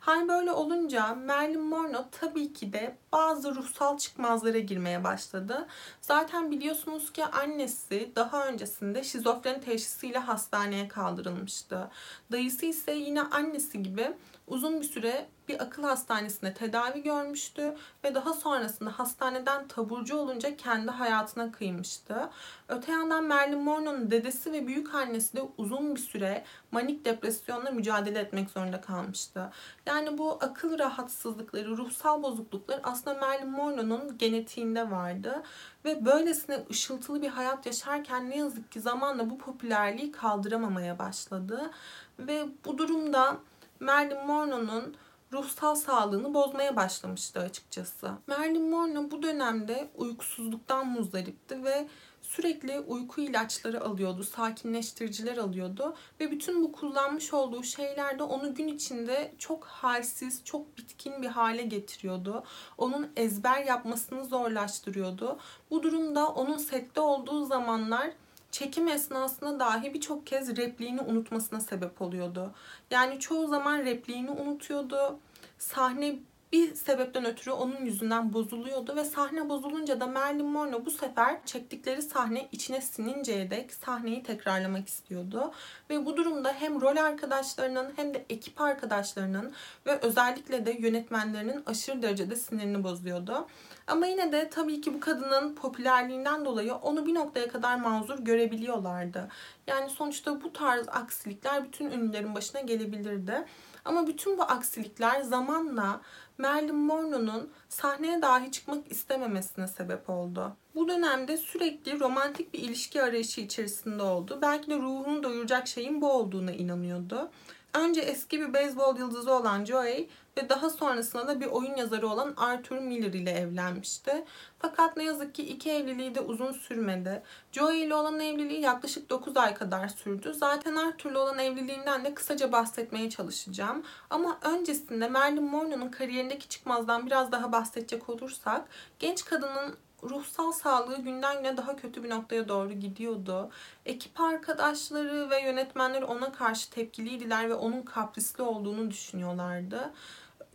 Hal 0.05 0.29
böyle 0.29 0.53
olunca 0.53 1.15
Marilyn 1.15 1.61
Monroe 1.61 2.05
tabii 2.11 2.53
ki 2.53 2.73
de 2.73 2.97
bazı 3.13 3.55
ruhsal 3.55 3.99
çıkmazlara 3.99 4.59
girmeye 4.59 5.05
başladı. 5.05 5.67
Zaten 6.01 6.51
biliyorsunuz 6.51 7.13
ki 7.13 7.25
annesi 7.25 8.13
daha 8.17 8.47
öncesinde 8.47 9.05
şizofren 9.05 9.61
teşhisiyle 9.61 10.19
hastaneye 10.19 10.89
kaldırılmıştı. 10.89 11.91
Dayısı 12.33 12.67
ise 12.67 12.93
yine 12.93 13.23
annesi 13.23 13.83
gibi 13.83 14.15
uzun 14.47 14.81
bir 14.81 14.87
süre 14.87 15.27
bir 15.49 15.63
akıl 15.63 15.83
hastanesinde 15.83 16.55
tedavi 16.55 17.03
görmüştü 17.03 17.75
ve 18.05 18.15
daha 18.15 18.35
sonrasında 18.35 18.99
hastaneden 18.99 19.69
taburcu 19.69 20.17
olunca 20.17 20.57
kendi 20.57 20.91
hayatına 20.91 21.53
kıymıştı. 21.53 22.31
Öte 22.69 22.93
yandan 22.93 23.25
Marilyn 23.25 23.59
Monroe'nun 23.59 24.11
dedesi 24.11 24.53
ve 24.53 24.67
büyük 24.67 24.95
annesi 24.95 25.37
de 25.37 25.43
uzun 25.59 25.95
bir 25.95 26.01
süre 26.01 26.45
manik 26.73 27.05
depresyonla 27.05 27.71
mücadele 27.71 28.19
etmek 28.19 28.51
zorunda 28.51 28.81
kalmıştı. 28.81 29.51
Yani 29.87 30.19
bu 30.19 30.39
akıl 30.41 30.79
rahatsızlıkları, 30.79 31.77
ruhsal 31.77 32.23
bozukluklar 32.23 32.81
aslında 32.83 33.19
Marilyn 33.19 33.51
Monroe'nun 33.51 34.19
genetiğinde 34.19 34.91
vardı 34.91 35.43
ve 35.85 36.05
böylesine 36.05 36.65
ışıltılı 36.71 37.23
bir 37.23 37.29
hayat 37.29 37.67
yaşarken 37.67 38.31
ne 38.31 38.37
yazık 38.37 38.73
ki 38.73 38.81
zamanla 38.81 39.31
bu 39.31 39.39
popülerliği 39.39 40.13
kaldıramamaya 40.13 40.99
başladı 40.99 41.71
ve 42.19 42.47
bu 42.65 42.79
durumda 42.79 43.37
Marilyn 43.81 44.27
Monroe'nun 44.27 44.97
ruhsal 45.33 45.75
sağlığını 45.75 46.35
bozmaya 46.35 46.77
başlamıştı 46.77 47.41
açıkçası. 47.41 48.11
Marilyn 48.27 48.71
Monroe 48.71 49.11
bu 49.11 49.23
dönemde 49.23 49.91
uykusuzluktan 49.95 50.87
muzdaripti 50.87 51.65
ve 51.65 51.89
sürekli 52.23 52.81
uyku 52.81 53.21
ilaçları 53.21 53.85
alıyordu, 53.85 54.25
sakinleştiriciler 54.25 55.37
alıyordu 55.37 55.95
ve 56.21 56.31
bütün 56.31 56.63
bu 56.63 56.73
kullanmış 56.73 57.35
olduğu 57.35 57.63
şeyler 57.63 58.19
de 58.19 58.23
onu 58.23 58.55
gün 58.55 58.69
içinde 58.69 59.35
çok 59.39 59.65
halsiz, 59.65 60.45
çok 60.45 60.79
bitkin 60.79 61.23
bir 61.23 61.29
hale 61.29 61.63
getiriyordu. 61.63 62.45
Onun 62.79 63.11
ezber 63.17 63.65
yapmasını 63.65 64.25
zorlaştırıyordu. 64.25 65.39
Bu 65.71 65.83
durumda 65.83 66.29
onun 66.29 66.59
sette 66.59 67.01
olduğu 67.01 67.45
zamanlar 67.45 68.11
çekim 68.55 68.89
esnasında 68.89 69.61
dahi 69.61 69.95
birçok 69.95 70.27
kez 70.27 70.57
repliğini 70.57 71.01
unutmasına 71.01 71.61
sebep 71.61 72.03
oluyordu. 72.03 72.55
Yani 72.91 73.21
çoğu 73.21 73.49
zaman 73.49 73.79
repliğini 73.79 74.31
unutuyordu. 74.31 75.19
Sahne 75.59 76.19
bir 76.53 76.75
sebepten 76.75 77.25
ötürü 77.25 77.51
onun 77.51 77.85
yüzünden 77.85 78.33
bozuluyordu 78.33 78.97
ve 78.97 79.05
sahne 79.05 79.49
bozulunca 79.49 80.01
da 80.01 80.07
Marilyn 80.07 80.47
Monroe 80.47 80.87
bu 80.87 80.91
sefer 80.91 81.47
çektikleri 81.47 82.03
sahne 82.03 82.49
içine 82.53 82.81
sininceye 82.81 83.51
dek 83.51 83.73
sahneyi 83.73 84.23
tekrarlamak 84.23 84.89
istiyordu. 84.89 85.53
Ve 85.91 86.07
bu 86.07 86.17
durumda 86.17 86.53
hem 86.53 86.81
rol 86.81 86.97
arkadaşlarının 86.97 87.93
hem 87.97 88.15
de 88.15 88.25
ekip 88.31 88.61
arkadaşlarının 88.61 89.53
ve 89.87 89.99
özellikle 89.99 90.67
de 90.67 90.77
yönetmenlerinin 90.79 91.63
aşırı 91.67 92.03
derecede 92.03 92.37
sinirini 92.37 92.85
bozuyordu. 92.85 93.47
Ama 93.87 94.07
yine 94.07 94.33
de 94.33 94.49
tabii 94.51 94.81
ki 94.81 94.95
bu 94.95 95.01
kadının 95.01 95.55
popülerliğinden 95.55 96.45
dolayı 96.45 96.75
onu 96.75 97.07
bir 97.07 97.15
noktaya 97.15 97.49
kadar 97.49 97.77
mazur 97.77 98.19
görebiliyorlardı. 98.19 99.29
Yani 99.67 99.91
sonuçta 99.91 100.43
bu 100.43 100.53
tarz 100.53 100.89
aksilikler 100.89 101.65
bütün 101.65 101.91
ünlülerin 101.91 102.35
başına 102.35 102.61
gelebilirdi. 102.61 103.45
Ama 103.85 104.07
bütün 104.07 104.39
bu 104.39 104.43
aksilikler 104.43 105.21
zamanla 105.21 106.01
Marilyn 106.39 106.75
Monroe'nun 106.75 107.51
sahneye 107.69 108.23
dahi 108.23 108.51
çıkmak 108.51 108.93
istememesine 108.93 109.69
sebep 109.69 110.11
oldu. 110.11 110.57
Bu 110.75 110.89
dönemde 110.89 111.37
sürekli 111.37 112.01
romantik 112.01 112.55
bir 112.55 112.59
ilişki 112.59 113.03
arayışı 113.03 113.41
içerisinde 113.41 114.03
oldu. 114.03 114.39
Belki 114.43 114.71
de 114.71 114.77
ruhunu 114.77 115.23
doyuracak 115.23 115.69
şeyin 115.69 116.01
bu 116.01 116.13
olduğuna 116.13 116.53
inanıyordu. 116.53 117.31
Önce 117.75 118.01
eski 118.01 118.41
bir 118.41 118.55
beyzbol 118.55 118.99
yıldızı 118.99 119.33
olan 119.33 119.65
Joey 119.65 120.09
ve 120.39 120.49
daha 120.49 120.71
sonrasında 120.71 121.29
da 121.29 121.41
bir 121.41 121.47
oyun 121.47 121.77
yazarı 121.77 122.09
olan 122.09 122.35
Arthur 122.37 122.79
Miller 122.79 123.13
ile 123.13 123.31
evlenmişti. 123.31 124.25
Fakat 124.59 124.97
ne 124.97 125.05
yazık 125.05 125.35
ki 125.35 125.43
iki 125.43 125.71
evliliği 125.71 126.15
de 126.15 126.21
uzun 126.21 126.53
sürmedi. 126.53 127.23
Joey 127.53 127.83
ile 127.83 127.95
olan 127.95 128.21
evliliği 128.21 128.61
yaklaşık 128.61 129.11
9 129.11 129.37
ay 129.37 129.55
kadar 129.55 129.89
sürdü. 129.89 130.35
Zaten 130.35 130.77
Arthur'la 130.77 131.19
olan 131.19 131.39
evliliğinden 131.39 132.05
de 132.05 132.15
kısaca 132.15 132.53
bahsetmeye 132.53 133.11
çalışacağım. 133.11 133.83
Ama 134.11 134.39
öncesinde 134.43 135.09
Marilyn 135.09 135.45
Monroe'nun 135.45 135.89
kariyerindeki 135.89 136.49
çıkmazdan 136.49 137.07
biraz 137.07 137.33
daha 137.33 137.53
bahsedecek 137.53 138.09
olursak 138.09 138.65
genç 138.99 139.25
kadının 139.25 139.77
ruhsal 140.11 140.53
sağlığı 140.53 141.03
günden 141.03 141.37
güne 141.37 141.57
daha 141.57 141.77
kötü 141.77 142.05
bir 142.05 142.11
noktaya 142.11 142.49
doğru 142.49 142.73
gidiyordu. 142.73 143.51
Ekip 143.87 144.21
arkadaşları 144.21 145.31
ve 145.31 145.41
yönetmenleri 145.41 146.05
ona 146.05 146.33
karşı 146.33 146.71
tepkiliydiler 146.71 147.49
ve 147.49 147.55
onun 147.55 147.83
kaprisli 147.83 148.43
olduğunu 148.43 148.91
düşünüyorlardı. 148.91 149.93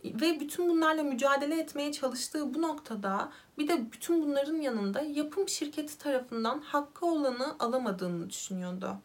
Ve 0.04 0.40
bütün 0.40 0.68
bunlarla 0.68 1.02
mücadele 1.02 1.60
etmeye 1.60 1.92
çalıştığı 1.92 2.54
bu 2.54 2.62
noktada 2.62 3.32
bir 3.58 3.68
de 3.68 3.92
bütün 3.92 4.22
bunların 4.22 4.56
yanında 4.60 5.00
yapım 5.00 5.48
şirketi 5.48 5.98
tarafından 5.98 6.60
hakkı 6.60 7.06
olanı 7.06 7.56
alamadığını 7.58 8.30
düşünüyordu. 8.30 8.96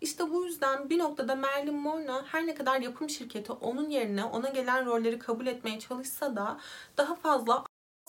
İşte 0.00 0.30
bu 0.30 0.44
yüzden 0.44 0.90
bir 0.90 0.98
noktada 0.98 1.36
Marilyn 1.36 1.74
Monroe 1.74 2.22
her 2.26 2.46
ne 2.46 2.54
kadar 2.54 2.80
yapım 2.80 3.10
şirketi 3.10 3.52
onun 3.52 3.90
yerine 3.90 4.24
ona 4.24 4.48
gelen 4.48 4.86
rolleri 4.86 5.18
kabul 5.18 5.46
etmeye 5.46 5.78
çalışsa 5.78 6.36
da 6.36 6.58
daha 6.96 7.14
fazla 7.14 7.64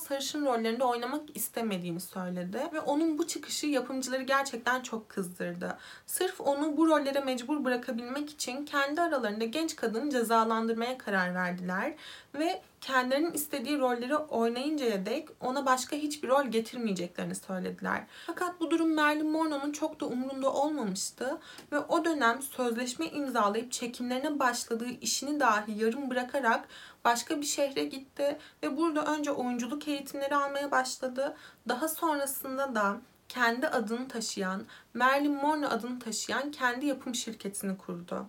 sarışın 0.10 0.46
rollerinde 0.46 0.84
oynamak 0.84 1.22
istemediğini 1.36 2.00
söyledi 2.00 2.60
ve 2.74 2.80
onun 2.80 3.18
bu 3.18 3.28
çıkışı 3.28 3.68
yapımcıları 3.68 4.22
gerçekten 4.22 4.82
çok 4.82 5.10
kızdırdı. 5.10 5.78
Sırf 6.06 6.42
onu 6.42 6.78
bu 6.78 6.88
rollere 6.88 7.20
mecbur 7.20 7.66
bırakabilmek 7.66 8.30
için 8.30 8.66
kendi 8.66 9.01
aralarında 9.01 9.46
genç 9.46 9.75
kadını 9.75 10.10
cezalandırmaya 10.10 10.98
karar 10.98 11.36
verdiler 11.36 11.94
ve 12.36 12.62
kendilerinin 12.81 13.33
istediği 13.33 13.79
rolleri 13.79 14.15
oynayıncaya 14.15 15.05
dek 15.05 15.29
ona 15.41 15.65
başka 15.65 15.95
hiçbir 15.95 16.27
rol 16.27 16.45
getirmeyeceklerini 16.45 17.36
söylediler. 17.36 18.03
Fakat 18.25 18.59
bu 18.59 18.71
durum 18.71 18.95
Marilyn 18.95 19.27
Monroe'nun 19.27 19.71
çok 19.71 20.00
da 20.00 20.05
umurunda 20.05 20.53
olmamıştı 20.53 21.39
ve 21.71 21.79
o 21.79 22.05
dönem 22.05 22.41
sözleşme 22.41 23.07
imzalayıp 23.07 23.71
çekimlerine 23.71 24.39
başladığı 24.39 24.89
işini 25.01 25.39
dahi 25.39 25.83
yarım 25.83 26.09
bırakarak 26.09 26.67
başka 27.05 27.41
bir 27.41 27.45
şehre 27.45 27.83
gitti 27.83 28.38
ve 28.63 28.77
burada 28.77 29.05
önce 29.05 29.31
oyunculuk 29.31 29.88
eğitimleri 29.88 30.36
almaya 30.36 30.71
başladı. 30.71 31.36
Daha 31.67 31.88
sonrasında 31.88 32.75
da 32.75 32.98
kendi 33.29 33.67
adını 33.67 34.07
taşıyan, 34.07 34.65
Marilyn 34.93 35.31
Monroe 35.31 35.67
adını 35.67 36.00
taşıyan 36.00 36.51
kendi 36.51 36.86
yapım 36.86 37.15
şirketini 37.15 37.77
kurdu. 37.77 38.25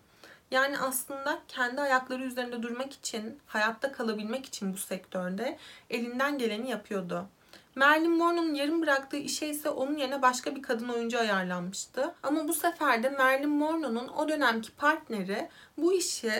Yani 0.50 0.78
aslında 0.78 1.38
kendi 1.49 1.80
ayakları 1.80 2.23
üzerinde 2.23 2.62
durmak 2.62 2.92
için, 2.92 3.38
hayatta 3.47 3.92
kalabilmek 3.92 4.47
için 4.47 4.73
bu 4.73 4.76
sektörde 4.76 5.59
elinden 5.90 6.38
geleni 6.38 6.71
yapıyordu. 6.71 7.26
Marilyn 7.75 8.16
Monroe'nun 8.16 8.54
yarım 8.54 8.83
bıraktığı 8.83 9.16
işe 9.16 9.47
ise 9.47 9.71
onun 9.71 9.97
yerine 9.97 10.23
başka 10.23 10.57
bir 10.57 10.62
kadın 10.62 10.88
oyuncu 10.88 11.19
ayarlanmıştı. 11.19 12.14
Ama 12.23 12.49
bu 12.49 12.54
sefer 12.54 13.02
de 13.02 13.11
Marilyn 13.11 13.49
Monroe'nun 13.49 14.09
o 14.09 14.28
dönemki 14.28 14.73
partneri 14.73 15.49
bu 15.78 15.92
işi 15.92 16.33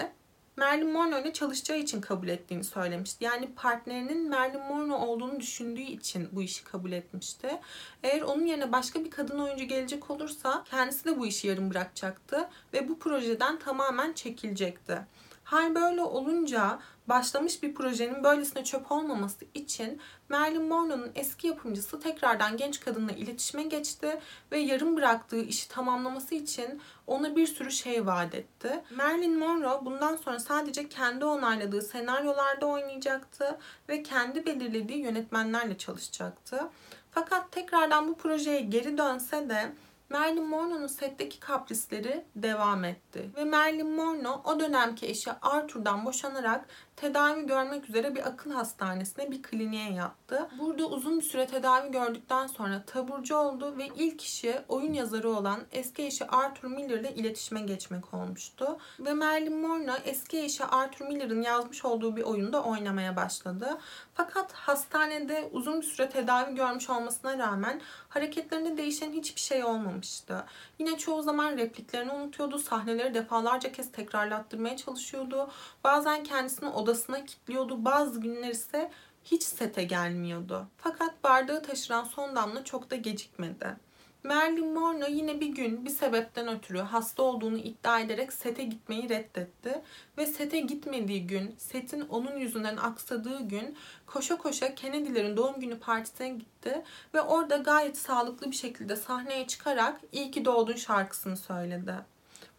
Marilyn 0.57 0.93
Monroe 0.93 1.21
ile 1.23 1.33
çalışacağı 1.33 1.79
için 1.79 2.01
kabul 2.01 2.29
ettiğini 2.29 2.65
söylemişti. 2.65 3.25
Yani 3.25 3.55
partnerinin 3.55 4.31
Marilyn 4.31 4.61
Monroe 4.61 4.97
olduğunu 4.97 5.41
düşündüğü 5.41 5.81
için 5.81 6.29
bu 6.33 6.43
işi 6.43 6.65
kabul 6.65 6.93
etmişti. 6.93 7.61
Eğer 8.03 8.23
onun 8.23 8.47
yerine 8.47 8.73
başka 8.73 9.05
bir 9.05 9.11
kadın 9.11 9.39
oyuncu 9.39 9.65
gelecek 9.65 10.11
olursa 10.11 10.65
kendisi 10.71 11.05
de 11.05 11.19
bu 11.19 11.27
işi 11.27 11.47
yarım 11.47 11.71
bırakacaktı 11.71 12.49
ve 12.73 12.89
bu 12.89 12.99
projeden 12.99 13.59
tamamen 13.59 14.13
çekilecekti. 14.13 14.99
Hal 15.45 15.75
böyle 15.75 16.03
olunca 16.03 16.79
başlamış 17.11 17.63
bir 17.63 17.75
projenin 17.75 18.25
böylesine 18.25 18.65
çöp 18.65 18.93
olmaması 18.93 19.45
için 19.55 20.01
Marilyn 20.29 20.63
Monroe'nun 20.63 21.13
eski 21.15 21.47
yapımcısı 21.47 22.01
tekrardan 22.01 22.57
genç 22.57 22.81
kadınla 22.81 23.13
iletişime 23.13 23.63
geçti 23.63 24.21
ve 24.53 24.59
yarım 24.59 24.97
bıraktığı 24.97 25.43
işi 25.43 25.69
tamamlaması 25.69 26.35
için 26.35 26.81
ona 27.07 27.37
bir 27.37 27.47
sürü 27.47 27.71
şey 27.71 28.07
vaat 28.07 28.35
etti. 28.35 28.85
Marilyn 28.97 29.39
Monroe 29.39 29.85
bundan 29.85 30.17
sonra 30.17 30.39
sadece 30.39 30.89
kendi 30.89 31.25
onayladığı 31.25 31.83
senaryolarda 31.83 32.67
oynayacaktı 32.67 33.59
ve 33.89 34.03
kendi 34.03 34.47
belirlediği 34.47 34.99
yönetmenlerle 34.99 35.79
çalışacaktı. 35.79 36.71
Fakat 37.11 37.53
tekrardan 37.53 38.09
bu 38.09 38.15
projeye 38.15 38.61
geri 38.61 38.99
dönse 38.99 39.49
de 39.49 39.73
Marilyn 40.11 40.45
Monroe'nun 40.45 40.87
setteki 40.87 41.41
kaprisleri 41.41 42.25
devam 42.37 42.85
etti. 42.85 43.31
Ve 43.37 43.45
Marilyn 43.45 43.91
Monroe 43.91 44.41
o 44.45 44.61
dönemki 44.61 45.07
eşi 45.07 45.33
Arthur'dan 45.33 46.07
boşanarak 46.07 46.65
tedavi 47.01 47.47
görmek 47.47 47.89
üzere 47.89 48.15
bir 48.15 48.27
akıl 48.27 48.51
hastanesine 48.51 49.31
bir 49.31 49.43
kliniğe 49.43 49.93
yattı. 49.93 50.49
Burada 50.59 50.87
uzun 50.87 51.19
bir 51.19 51.25
süre 51.25 51.47
tedavi 51.47 51.91
gördükten 51.91 52.47
sonra 52.47 52.83
taburcu 52.87 53.37
oldu 53.37 53.79
ve 53.79 53.89
ilk 53.97 54.23
işi 54.23 54.61
oyun 54.69 54.93
yazarı 54.93 55.31
olan 55.31 55.61
eski 55.73 56.03
eşi 56.03 56.27
Arthur 56.27 56.69
Miller 56.69 56.99
ile 56.99 57.15
iletişime 57.15 57.61
geçmek 57.61 58.15
olmuştu. 58.15 58.79
Ve 59.01 59.13
Marilyn 59.13 59.57
Monroe 59.57 60.03
eski 60.05 60.39
eşi 60.39 60.65
Arthur 60.65 61.07
Miller'ın 61.07 61.43
yazmış 61.43 61.85
olduğu 61.85 62.17
bir 62.17 62.23
oyunda 62.23 62.63
oynamaya 62.63 63.17
başladı. 63.17 63.79
Fakat 64.15 64.53
hastanede 64.53 65.49
uzun 65.53 65.81
bir 65.81 65.87
süre 65.87 66.09
tedavi 66.09 66.55
görmüş 66.55 66.91
olmasına 66.91 67.39
rağmen 67.39 67.81
hareketlerinde 68.09 68.77
değişen 68.77 69.13
hiçbir 69.13 69.41
şey 69.41 69.65
olmamıştı. 69.65 70.45
Yine 70.79 70.99
çoğu 70.99 71.23
zaman 71.23 71.57
repliklerini 71.57 72.13
unutuyordu, 72.13 72.59
sahneleri 72.59 73.15
defalarca 73.15 73.73
kez 73.73 73.93
tekrarlattırmaya 73.93 74.77
çalışıyordu. 74.77 75.51
Bazen 75.85 76.25
kendisini 76.25 76.69
odasına 76.91 77.25
kilitliyordu, 77.25 77.85
bazı 77.85 78.21
günler 78.21 78.51
ise 78.51 78.91
hiç 79.25 79.43
sete 79.43 79.85
gelmiyordu. 79.85 80.67
Fakat 80.77 81.25
bardağı 81.25 81.63
taşıran 81.63 82.05
son 82.05 82.37
damla 82.37 82.65
çok 82.65 82.91
da 82.91 82.97
gecikmedi. 82.97 83.77
Marilyn 84.25 84.75
Monroe 84.75 85.11
yine 85.11 85.41
bir 85.41 85.47
gün 85.49 85.85
bir 85.85 85.91
sebepten 85.91 86.49
ötürü 86.49 86.79
hasta 86.79 87.23
olduğunu 87.23 87.59
iddia 87.59 88.01
ederek 88.01 88.33
sete 88.33 88.65
gitmeyi 88.65 89.09
reddetti. 89.09 89.83
Ve 90.19 90.27
sete 90.27 90.61
gitmediği 90.61 91.27
gün, 91.27 91.55
setin 91.59 92.01
onun 92.01 92.37
yüzünden 92.37 92.77
aksadığı 92.77 93.49
gün 93.49 93.77
koşa 94.07 94.39
koşa 94.39 94.75
Kennedy'lerin 94.75 95.37
doğum 95.37 95.61
günü 95.61 95.79
partisine 95.79 96.29
gitti. 96.29 96.83
Ve 97.15 97.21
orada 97.21 97.57
gayet 97.57 97.99
sağlıklı 97.99 98.51
bir 98.51 98.57
şekilde 98.57 98.97
sahneye 98.97 99.47
çıkarak 99.47 100.01
İyi 100.13 100.31
ki 100.31 100.45
doğdun 100.45 100.77
şarkısını 100.77 101.37
söyledi. 101.37 101.95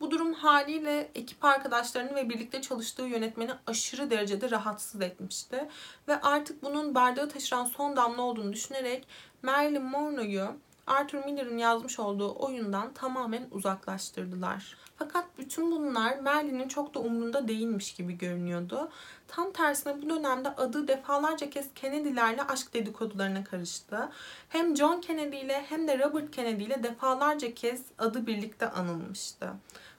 Bu 0.02 0.12
durum 0.12 0.34
haliyle 0.34 1.12
ekip 1.16 1.46
arkadaşlarını 1.46 2.16
ve 2.16 2.30
birlikte 2.30 2.62
çalıştığı 2.62 3.02
yönetmeni 3.02 3.52
aşırı 3.68 4.10
derecede 4.10 4.52
rahatsız 4.52 5.02
etmişti. 5.02 5.68
Ve 6.08 6.22
artık 6.22 6.64
bunun 6.64 6.96
bardağı 6.96 7.30
taşıran 7.30 7.66
son 7.66 7.96
damla 7.96 8.22
olduğunu 8.22 8.54
düşünerek 8.54 9.08
Marilyn 9.44 9.84
Monroe'yu 9.84 10.56
Arthur 10.88 11.26
Miller'ın 11.26 11.58
yazmış 11.58 12.00
olduğu 12.00 12.36
oyundan 12.36 12.94
tamamen 12.94 13.48
uzaklaştırdılar. 13.52 14.78
Fakat 14.96 15.26
bütün 15.38 15.72
bunlar 15.72 16.20
Merlin'in 16.20 16.68
çok 16.68 16.94
da 16.94 17.00
umrunda 17.00 17.48
değilmiş 17.48 17.94
gibi 17.94 18.18
görünüyordu. 18.18 18.90
Tam 19.28 19.52
tersine 19.52 20.02
bu 20.02 20.10
dönemde 20.10 20.50
adı 20.50 20.88
defalarca 20.88 21.50
kez 21.50 21.74
Kennedy'lerle 21.76 22.44
aşk 22.44 22.74
dedikodularına 22.74 23.44
karıştı. 23.44 24.10
Hem 24.50 24.78
John 24.78 25.02
Kennedy 25.02 25.40
ile 25.40 25.66
hem 25.70 25.88
de 25.88 26.00
Robert 26.00 26.32
Kennedy 26.32 26.64
ile 26.64 26.84
defalarca 26.84 27.54
kez 27.54 27.82
adı 27.98 28.28
birlikte 28.28 28.70
anılmıştı. 28.70 29.50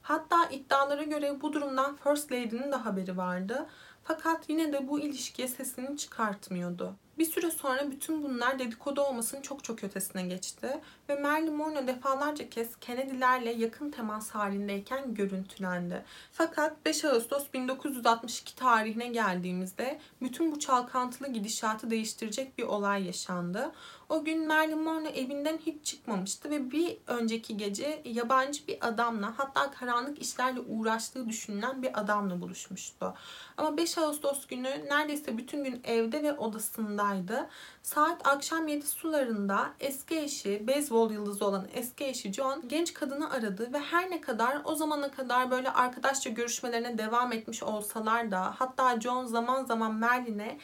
Hatta 0.02 0.48
iddialara 0.50 1.02
göre 1.02 1.40
bu 1.40 1.52
durumdan 1.52 1.96
First 1.96 2.32
Lady'nin 2.32 2.72
de 2.72 2.76
haberi 2.76 3.16
vardı. 3.16 3.66
Fakat 4.04 4.48
yine 4.48 4.72
de 4.72 4.88
bu 4.88 5.00
ilişkiye 5.00 5.48
sesini 5.48 5.96
çıkartmıyordu. 5.96 6.94
Bir 7.18 7.24
süre 7.24 7.50
sonra 7.50 7.90
bütün 7.90 8.22
bunlar 8.22 8.58
dedikodu 8.58 9.00
olmasının 9.00 9.42
çok 9.42 9.64
çok 9.64 9.84
ötesine 9.84 10.22
geçti 10.22 10.80
ve 11.08 11.20
Marilyn 11.20 11.54
Monroe 11.54 11.86
defalarca 11.86 12.50
kez 12.50 12.76
Kennedy'lerle 12.76 13.50
yakın 13.52 13.90
temas 13.90 14.30
halindeyken 14.30 15.14
görüntülendi. 15.14 16.04
Fakat 16.32 16.86
5 16.86 17.04
Ağustos 17.04 17.52
1962 17.54 18.56
tarihine 18.56 19.06
geldiğimizde 19.06 19.98
bütün 20.22 20.52
bu 20.52 20.58
çalkantılı 20.58 21.28
gidişatı 21.28 21.90
değiştirecek 21.90 22.58
bir 22.58 22.64
olay 22.64 23.06
yaşandı. 23.06 23.72
O 24.12 24.24
gün 24.24 24.46
Marilyn 24.46 24.78
Monroe 24.78 25.08
evinden 25.08 25.58
hiç 25.66 25.86
çıkmamıştı 25.86 26.50
ve 26.50 26.70
bir 26.70 26.96
önceki 27.06 27.56
gece 27.56 28.02
yabancı 28.04 28.66
bir 28.66 28.88
adamla 28.88 29.34
hatta 29.36 29.70
karanlık 29.70 30.22
işlerle 30.22 30.60
uğraştığı 30.60 31.28
düşünülen 31.28 31.82
bir 31.82 32.00
adamla 32.00 32.40
buluşmuştu. 32.40 33.14
Ama 33.56 33.76
5 33.76 33.98
Ağustos 33.98 34.46
günü 34.46 34.68
neredeyse 34.88 35.38
bütün 35.38 35.64
gün 35.64 35.80
evde 35.84 36.22
ve 36.22 36.32
odasındaydı. 36.32 37.48
Saat 37.82 38.26
akşam 38.26 38.68
7 38.68 38.86
sularında 38.86 39.70
eski 39.80 40.16
eşi, 40.16 40.66
beyzbol 40.66 41.10
yıldızı 41.10 41.46
olan 41.46 41.68
eski 41.74 42.04
eşi 42.04 42.32
John 42.32 42.68
genç 42.68 42.94
kadını 42.94 43.30
aradı 43.30 43.72
ve 43.72 43.78
her 43.78 44.10
ne 44.10 44.20
kadar 44.20 44.60
o 44.64 44.74
zamana 44.74 45.10
kadar 45.10 45.50
böyle 45.50 45.70
arkadaşça 45.70 46.30
görüşmelerine 46.30 46.98
devam 46.98 47.32
etmiş 47.32 47.62
olsalar 47.62 48.30
da 48.30 48.54
hatta 48.58 49.00
John 49.00 49.24
zaman 49.24 49.64
zaman 49.64 49.94
Merlin'e 49.94 50.58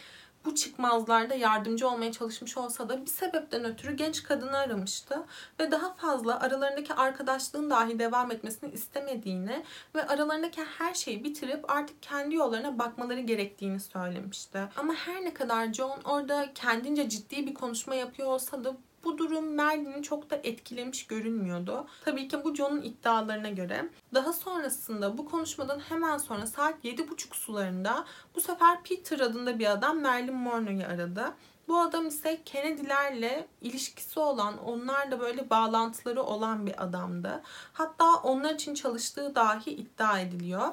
bu 0.48 0.54
çıkmazlarda 0.54 1.34
yardımcı 1.34 1.88
olmaya 1.88 2.12
çalışmış 2.12 2.56
olsa 2.56 2.88
da 2.88 3.00
bir 3.00 3.06
sebepten 3.06 3.64
ötürü 3.64 3.96
genç 3.96 4.22
kadını 4.22 4.56
aramıştı 4.56 5.24
ve 5.61 5.70
daha 5.70 5.94
fazla 5.94 6.40
aralarındaki 6.40 6.94
arkadaşlığın 6.94 7.70
dahi 7.70 7.98
devam 7.98 8.30
etmesini 8.30 8.70
istemediğini 8.70 9.64
ve 9.94 10.06
aralarındaki 10.06 10.64
her 10.64 10.94
şeyi 10.94 11.24
bitirip 11.24 11.70
artık 11.70 12.02
kendi 12.02 12.34
yollarına 12.34 12.78
bakmaları 12.78 13.20
gerektiğini 13.20 13.80
söylemişti. 13.80 14.58
Ama 14.76 14.94
her 14.94 15.24
ne 15.24 15.34
kadar 15.34 15.72
John 15.72 16.00
orada 16.04 16.48
kendince 16.54 17.08
ciddi 17.08 17.46
bir 17.46 17.54
konuşma 17.54 17.94
yapıyor 17.94 18.28
olsa 18.28 18.64
da 18.64 18.76
bu 19.04 19.18
durum 19.18 19.54
Merlin'i 19.54 20.02
çok 20.02 20.30
da 20.30 20.37
etkilemiş 20.37 21.06
görünmüyordu. 21.06 21.87
Tabii 22.04 22.28
ki 22.28 22.44
bu 22.44 22.54
John'un 22.54 22.82
iddialarına 22.82 23.50
göre. 23.50 23.88
Daha 24.14 24.32
sonrasında 24.32 25.18
bu 25.18 25.24
konuşmadan 25.24 25.80
hemen 25.80 26.18
sonra 26.18 26.46
saat 26.46 26.84
7.30 26.84 27.34
sularında 27.34 28.04
bu 28.34 28.40
sefer 28.40 28.82
Peter 28.82 29.20
adında 29.20 29.58
bir 29.58 29.72
adam 29.72 30.02
Marilyn 30.02 30.34
Monroe'yu 30.34 30.87
aradı. 30.87 31.34
Bu 31.68 31.78
adam 31.78 32.06
ise 32.06 32.42
Kennedy'lerle 32.44 33.48
ilişkisi 33.61 34.20
olan, 34.20 34.58
onlarla 34.58 35.20
böyle 35.20 35.50
bağlantıları 35.50 36.22
olan 36.22 36.66
bir 36.66 36.84
adamdı. 36.84 37.42
Hatta 37.72 38.14
onlar 38.14 38.54
için 38.54 38.74
çalıştığı 38.74 39.34
dahi 39.34 39.70
iddia 39.70 40.20
ediliyor. 40.20 40.68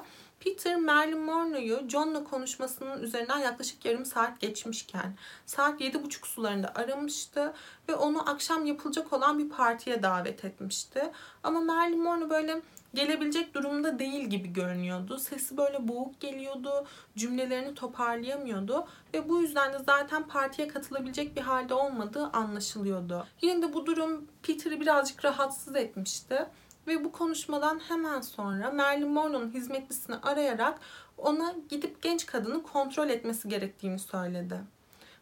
Peter 0.46 0.76
Marilyn 0.76 1.18
Monroe'yu 1.18 1.88
John'la 1.88 2.24
konuşmasının 2.24 3.02
üzerinden 3.02 3.38
yaklaşık 3.38 3.84
yarım 3.84 4.04
saat 4.04 4.40
geçmişken 4.40 5.16
saat 5.46 5.80
7.30 5.80 6.26
sularında 6.26 6.72
aramıştı 6.74 7.52
ve 7.88 7.94
onu 7.94 8.30
akşam 8.30 8.66
yapılacak 8.66 9.12
olan 9.12 9.38
bir 9.38 9.48
partiye 9.48 10.02
davet 10.02 10.44
etmişti. 10.44 11.02
Ama 11.42 11.60
Marilyn 11.60 12.02
Monroe 12.02 12.30
böyle 12.30 12.62
gelebilecek 12.94 13.54
durumda 13.54 13.98
değil 13.98 14.24
gibi 14.24 14.52
görünüyordu. 14.52 15.18
Sesi 15.18 15.56
böyle 15.56 15.88
boğuk 15.88 16.20
geliyordu, 16.20 16.86
cümlelerini 17.16 17.74
toparlayamıyordu 17.74 18.86
ve 19.14 19.28
bu 19.28 19.40
yüzden 19.40 19.72
de 19.72 19.78
zaten 19.86 20.28
partiye 20.28 20.68
katılabilecek 20.68 21.36
bir 21.36 21.40
halde 21.40 21.74
olmadığı 21.74 22.26
anlaşılıyordu. 22.26 23.26
Yine 23.42 23.62
de 23.62 23.74
bu 23.74 23.86
durum 23.86 24.26
Peter'ı 24.42 24.80
birazcık 24.80 25.24
rahatsız 25.24 25.76
etmişti 25.76 26.46
ve 26.86 27.04
bu 27.04 27.12
konuşmadan 27.12 27.80
hemen 27.88 28.20
sonra 28.20 28.70
Marilyn 28.70 29.08
Monroe'nun 29.08 29.50
hizmetlisini 29.50 30.16
arayarak 30.16 30.80
ona 31.18 31.54
gidip 31.68 32.02
genç 32.02 32.26
kadını 32.26 32.62
kontrol 32.62 33.08
etmesi 33.08 33.48
gerektiğini 33.48 33.98
söyledi. 33.98 34.60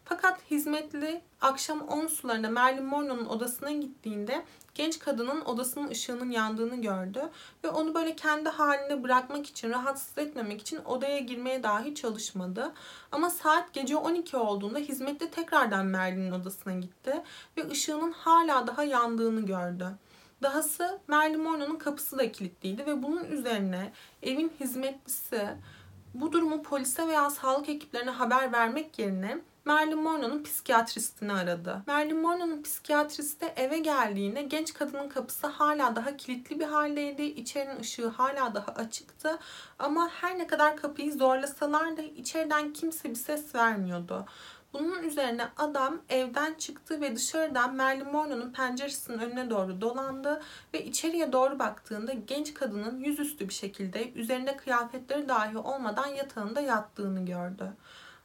Fakat 0.05 0.51
hizmetli 0.51 1.21
akşam 1.41 1.81
10 1.81 2.07
sularında 2.07 2.49
Marilyn 2.49 2.85
Monroe'nun 2.85 3.25
odasına 3.25 3.71
gittiğinde 3.71 4.45
genç 4.75 4.99
kadının 4.99 5.41
odasının 5.41 5.89
ışığının 5.89 6.31
yandığını 6.31 6.81
gördü 6.81 7.21
ve 7.63 7.69
onu 7.69 7.93
böyle 7.93 8.15
kendi 8.15 8.49
halinde 8.49 9.03
bırakmak 9.03 9.47
için, 9.47 9.69
rahatsız 9.69 10.17
etmemek 10.17 10.61
için 10.61 10.79
odaya 10.85 11.19
girmeye 11.19 11.63
dahi 11.63 11.95
çalışmadı. 11.95 12.73
Ama 13.11 13.29
saat 13.29 13.73
gece 13.73 13.97
12 13.97 14.37
olduğunda 14.37 14.79
hizmetli 14.79 15.31
tekrardan 15.31 15.85
Marilyn'in 15.85 16.31
odasına 16.31 16.73
gitti 16.73 17.23
ve 17.57 17.67
ışığının 17.69 18.11
hala 18.11 18.67
daha 18.67 18.83
yandığını 18.83 19.45
gördü. 19.45 19.87
Dahası 20.45 20.99
Marilyn 21.07 21.41
Monroe'nun 21.41 21.75
kapısı 21.75 22.17
da 22.17 22.31
kilitliydi 22.31 22.85
ve 22.85 23.03
bunun 23.03 23.25
üzerine 23.25 23.91
evin 24.23 24.51
hizmetlisi 24.59 25.47
bu 26.13 26.31
durumu 26.31 26.63
polise 26.63 27.07
veya 27.07 27.29
sağlık 27.29 27.69
ekiplerine 27.69 28.09
haber 28.09 28.51
vermek 28.51 28.99
yerine 28.99 29.41
Marilyn 29.65 29.99
Monroe'nun 29.99 30.43
psikiyatristini 30.43 31.33
aradı. 31.33 31.83
Marilyn 31.87 32.17
Monroe'nun 32.17 32.63
psikiyatristi 32.63 33.45
eve 33.55 33.79
geldiğinde 33.79 34.41
genç 34.41 34.73
kadının 34.73 35.09
kapısı 35.09 35.47
hala 35.47 35.95
daha 35.95 36.17
kilitli 36.17 36.59
bir 36.59 36.65
haldeydi. 36.65 37.23
İçerinin 37.23 37.79
ışığı 37.79 38.07
hala 38.07 38.55
daha 38.55 38.71
açıktı. 38.71 39.37
Ama 39.79 40.09
her 40.21 40.37
ne 40.37 40.47
kadar 40.47 40.77
kapıyı 40.77 41.13
zorlasalar 41.13 41.97
da 41.97 42.01
içeriden 42.01 42.73
kimse 42.73 43.09
bir 43.09 43.15
ses 43.15 43.55
vermiyordu. 43.55 44.25
Bunun 44.79 45.03
üzerine 45.03 45.47
adam 45.57 46.01
evden 46.09 46.53
çıktı 46.53 47.01
ve 47.01 47.15
dışarıdan 47.15 47.75
Marilyn 47.75 48.11
Monroe'nun 48.11 48.51
penceresinin 48.51 49.19
önüne 49.19 49.49
doğru 49.49 49.81
dolandı 49.81 50.41
ve 50.73 50.85
içeriye 50.85 51.33
doğru 51.33 51.59
baktığında 51.59 52.13
genç 52.13 52.53
kadının 52.53 52.99
yüzüstü 52.99 53.49
bir 53.49 53.53
şekilde 53.53 54.11
üzerinde 54.13 54.57
kıyafetleri 54.57 55.29
dahi 55.29 55.57
olmadan 55.57 56.07
yatağında 56.07 56.61
yattığını 56.61 57.25
gördü. 57.25 57.73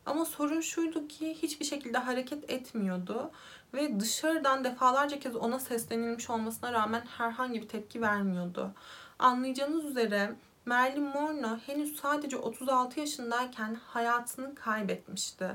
Ama 0.07 0.25
sorun 0.25 0.61
şuydu 0.61 1.09
ki 1.09 1.35
hiçbir 1.43 1.65
şekilde 1.65 1.99
hareket 1.99 2.51
etmiyordu 2.51 3.31
ve 3.75 4.01
dışarıdan 4.01 4.65
defalarca 4.65 5.21
kez 5.21 5.37
ona 5.37 5.59
seslenilmiş 5.59 6.31
olmasına 6.31 6.73
rağmen 6.73 7.03
herhangi 7.19 7.63
bir 7.63 7.69
tepki 7.69 8.01
vermiyordu. 8.01 8.71
Anlayacağınız 9.19 9.85
üzere 9.85 10.37
Marilyn 10.67 11.03
Monroe 11.03 11.59
henüz 11.67 11.97
sadece 11.97 12.37
36 12.37 13.01
yaşındayken 13.01 13.75
hayatını 13.75 14.55
kaybetmişti. 14.55 15.51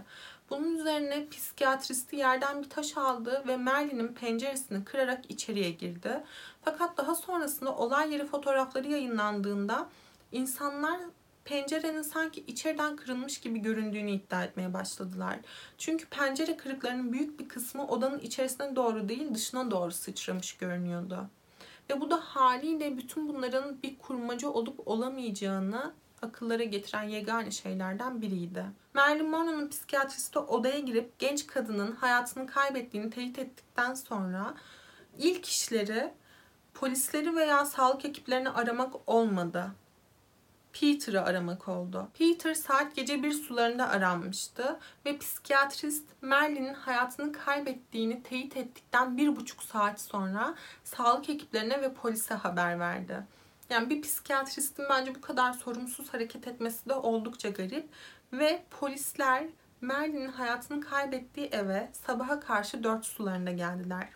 Bunun 0.50 0.76
üzerine 0.78 1.30
psikiyatristi 1.30 2.16
yerden 2.16 2.64
bir 2.64 2.70
taş 2.70 2.98
aldı 2.98 3.44
ve 3.48 3.58
Marilyn'in 3.58 4.08
penceresini 4.08 4.86
kırarak 4.86 5.32
içeriye 5.32 5.72
girdi. 5.72 6.24
Fakat 6.62 6.98
daha 6.98 7.16
sonrasında 7.16 7.76
olay 7.76 8.14
yeri 8.14 8.26
fotoğrafları 8.26 8.88
yayınlandığında 8.88 9.90
insanlar 10.32 11.00
pencerenin 11.46 12.02
sanki 12.02 12.44
içeriden 12.48 12.96
kırılmış 12.96 13.40
gibi 13.40 13.60
göründüğünü 13.60 14.12
iddia 14.12 14.44
etmeye 14.44 14.74
başladılar. 14.74 15.40
Çünkü 15.78 16.06
pencere 16.06 16.58
kırıklarının 16.58 17.14
büyük 17.14 17.40
bir 17.40 17.48
kısmı 17.48 17.88
odanın 17.88 18.20
içerisine 18.20 18.76
doğru 18.76 19.10
değil 19.10 19.34
dışına 19.34 19.72
doğru 19.72 19.92
sıçramış 19.92 20.58
görünüyordu. 20.58 21.30
Ve 21.90 22.02
bu 22.02 22.12
da 22.12 22.18
haliyle 22.18 22.98
bütün 22.98 23.28
bunların 23.28 23.82
bir 23.84 23.98
kurmaca 23.98 24.50
olup 24.50 24.88
olamayacağını 24.88 25.94
akıllara 26.22 26.64
getiren 26.64 27.04
yegane 27.04 27.52
şeylerden 27.52 28.22
biriydi. 28.22 28.66
Marilyn 28.94 29.30
Monroe'nun 29.30 29.70
psikiyatristi 29.70 30.40
odaya 30.40 30.80
girip 30.80 31.20
genç 31.20 31.48
kadının 31.48 31.92
hayatını 31.92 32.48
kaybettiğini 32.48 33.10
teyit 33.10 33.40
ettikten 33.40 33.94
sonra 33.94 34.54
ilk 35.18 35.46
işleri 35.46 36.14
polisleri 36.74 37.36
veya 37.36 37.66
sağlık 37.66 38.06
ekiplerini 38.06 38.50
aramak 38.50 38.94
olmadı. 39.08 39.72
Peter'ı 40.82 41.22
aramak 41.24 41.68
oldu. 41.68 42.08
Peter 42.14 42.54
saat 42.54 42.96
gece 42.96 43.24
bir 43.24 43.32
sularında 43.32 43.90
aranmıştı 43.90 44.80
ve 45.06 45.18
psikiyatrist 45.18 46.06
Merlin'in 46.22 46.74
hayatını 46.74 47.32
kaybettiğini 47.32 48.24
teyit 48.24 48.58
ettikten 48.58 49.18
bir 49.18 49.36
buçuk 49.36 49.64
saat 49.64 50.02
sonra 50.02 50.56
sağlık 50.84 51.30
ekiplerine 51.30 51.82
ve 51.82 51.94
polise 51.94 52.34
haber 52.34 52.80
verdi. 52.80 53.24
Yani 53.70 53.90
bir 53.90 54.02
psikiyatristin 54.02 54.86
bence 54.90 55.16
bu 55.16 55.22
kadar 55.22 55.54
sorumsuz 55.54 56.14
hareket 56.14 56.48
etmesi 56.48 56.90
de 56.90 56.94
oldukça 56.94 57.50
garip 57.50 57.90
ve 58.34 58.64
polisler 58.80 59.44
Merlin'in 59.82 60.32
hayatını 60.32 60.82
kaybettiği 60.82 61.48
eve 61.48 61.90
sabaha 61.94 62.40
karşı 62.40 62.84
dört 62.84 63.06
sularında 63.06 63.52
geldiler. 63.52 64.10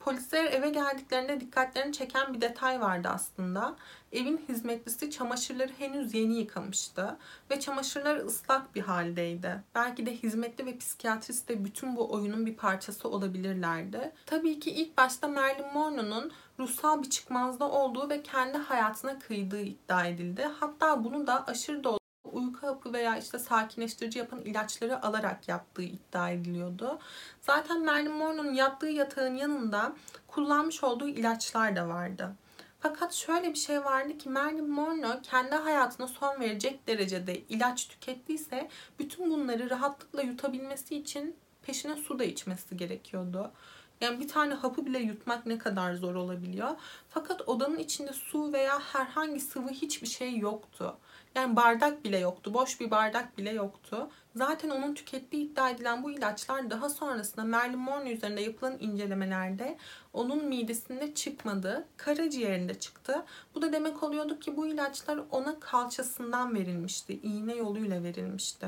Polisler 0.00 0.44
eve 0.44 0.70
geldiklerinde 0.70 1.40
dikkatlerini 1.40 1.92
çeken 1.92 2.34
bir 2.34 2.40
detay 2.40 2.80
vardı 2.80 3.08
aslında. 3.12 3.76
Evin 4.12 4.44
hizmetlisi 4.48 5.10
çamaşırları 5.10 5.72
henüz 5.78 6.14
yeni 6.14 6.38
yıkamıştı 6.38 7.16
ve 7.50 7.60
çamaşırlar 7.60 8.16
ıslak 8.16 8.74
bir 8.74 8.80
haldeydi. 8.80 9.62
Belki 9.74 10.06
de 10.06 10.16
hizmetli 10.16 10.66
ve 10.66 10.78
psikiyatrist 10.78 11.48
de 11.48 11.64
bütün 11.64 11.96
bu 11.96 12.12
oyunun 12.12 12.46
bir 12.46 12.54
parçası 12.54 13.08
olabilirlerdi. 13.08 14.12
Tabii 14.26 14.60
ki 14.60 14.70
ilk 14.70 14.96
başta 14.96 15.28
Marilyn 15.28 15.72
Monroe'nun 15.74 16.32
ruhsal 16.60 17.02
bir 17.02 17.10
çıkmazda 17.10 17.70
olduğu 17.70 18.10
ve 18.10 18.22
kendi 18.22 18.58
hayatına 18.58 19.18
kıydığı 19.18 19.62
iddia 19.62 20.06
edildi. 20.06 20.48
Hatta 20.60 21.04
bunu 21.04 21.26
da 21.26 21.46
aşırı 21.46 21.84
dolu 21.84 22.00
uyku 22.32 22.66
hapı 22.66 22.92
veya 22.92 23.18
işte 23.18 23.38
sakinleştirici 23.38 24.18
yapan 24.18 24.40
ilaçları 24.40 25.02
alarak 25.02 25.48
yaptığı 25.48 25.82
iddia 25.82 26.30
ediliyordu. 26.30 26.98
Zaten 27.40 27.84
Marilyn 27.84 28.12
Monroe'nun 28.12 28.54
yattığı 28.54 28.86
yatağın 28.86 29.34
yanında 29.34 29.92
kullanmış 30.26 30.84
olduğu 30.84 31.08
ilaçlar 31.08 31.76
da 31.76 31.88
vardı. 31.88 32.36
Fakat 32.80 33.14
şöyle 33.14 33.50
bir 33.50 33.58
şey 33.58 33.84
vardı 33.84 34.18
ki 34.18 34.28
Marilyn 34.28 34.70
Monroe 34.70 35.22
kendi 35.22 35.54
hayatına 35.54 36.06
son 36.06 36.40
verecek 36.40 36.86
derecede 36.86 37.40
ilaç 37.40 37.88
tükettiyse 37.88 38.68
bütün 38.98 39.30
bunları 39.30 39.70
rahatlıkla 39.70 40.22
yutabilmesi 40.22 40.96
için 40.96 41.36
peşine 41.62 41.96
su 41.96 42.18
da 42.18 42.24
içmesi 42.24 42.76
gerekiyordu. 42.76 43.52
Yani 44.00 44.20
bir 44.20 44.28
tane 44.28 44.54
hapı 44.54 44.86
bile 44.86 44.98
yutmak 44.98 45.46
ne 45.46 45.58
kadar 45.58 45.94
zor 45.94 46.14
olabiliyor. 46.14 46.70
Fakat 47.08 47.48
odanın 47.48 47.78
içinde 47.78 48.12
su 48.12 48.52
veya 48.52 48.80
herhangi 48.80 49.40
sıvı 49.40 49.68
hiçbir 49.68 50.06
şey 50.06 50.38
yoktu. 50.38 50.96
Yani 51.34 51.56
bardak 51.56 52.04
bile 52.04 52.18
yoktu. 52.18 52.54
Boş 52.54 52.80
bir 52.80 52.90
bardak 52.90 53.38
bile 53.38 53.50
yoktu. 53.50 54.10
Zaten 54.36 54.70
onun 54.70 54.94
tükettiği 54.94 55.44
iddia 55.44 55.70
edilen 55.70 56.02
bu 56.02 56.10
ilaçlar 56.10 56.70
daha 56.70 56.90
sonrasında 56.90 57.44
Marilyn 57.44 57.78
Monroe 57.78 58.12
üzerinde 58.12 58.40
yapılan 58.40 58.76
incelemelerde 58.80 59.78
onun 60.12 60.44
midesinde 60.44 61.14
çıkmadı. 61.14 61.86
Karaciğerinde 61.96 62.74
çıktı. 62.74 63.24
Bu 63.54 63.62
da 63.62 63.72
demek 63.72 64.02
oluyordu 64.02 64.40
ki 64.40 64.56
bu 64.56 64.66
ilaçlar 64.66 65.20
ona 65.30 65.60
kalçasından 65.60 66.54
verilmişti. 66.54 67.20
iğne 67.22 67.54
yoluyla 67.54 68.02
verilmişti. 68.02 68.66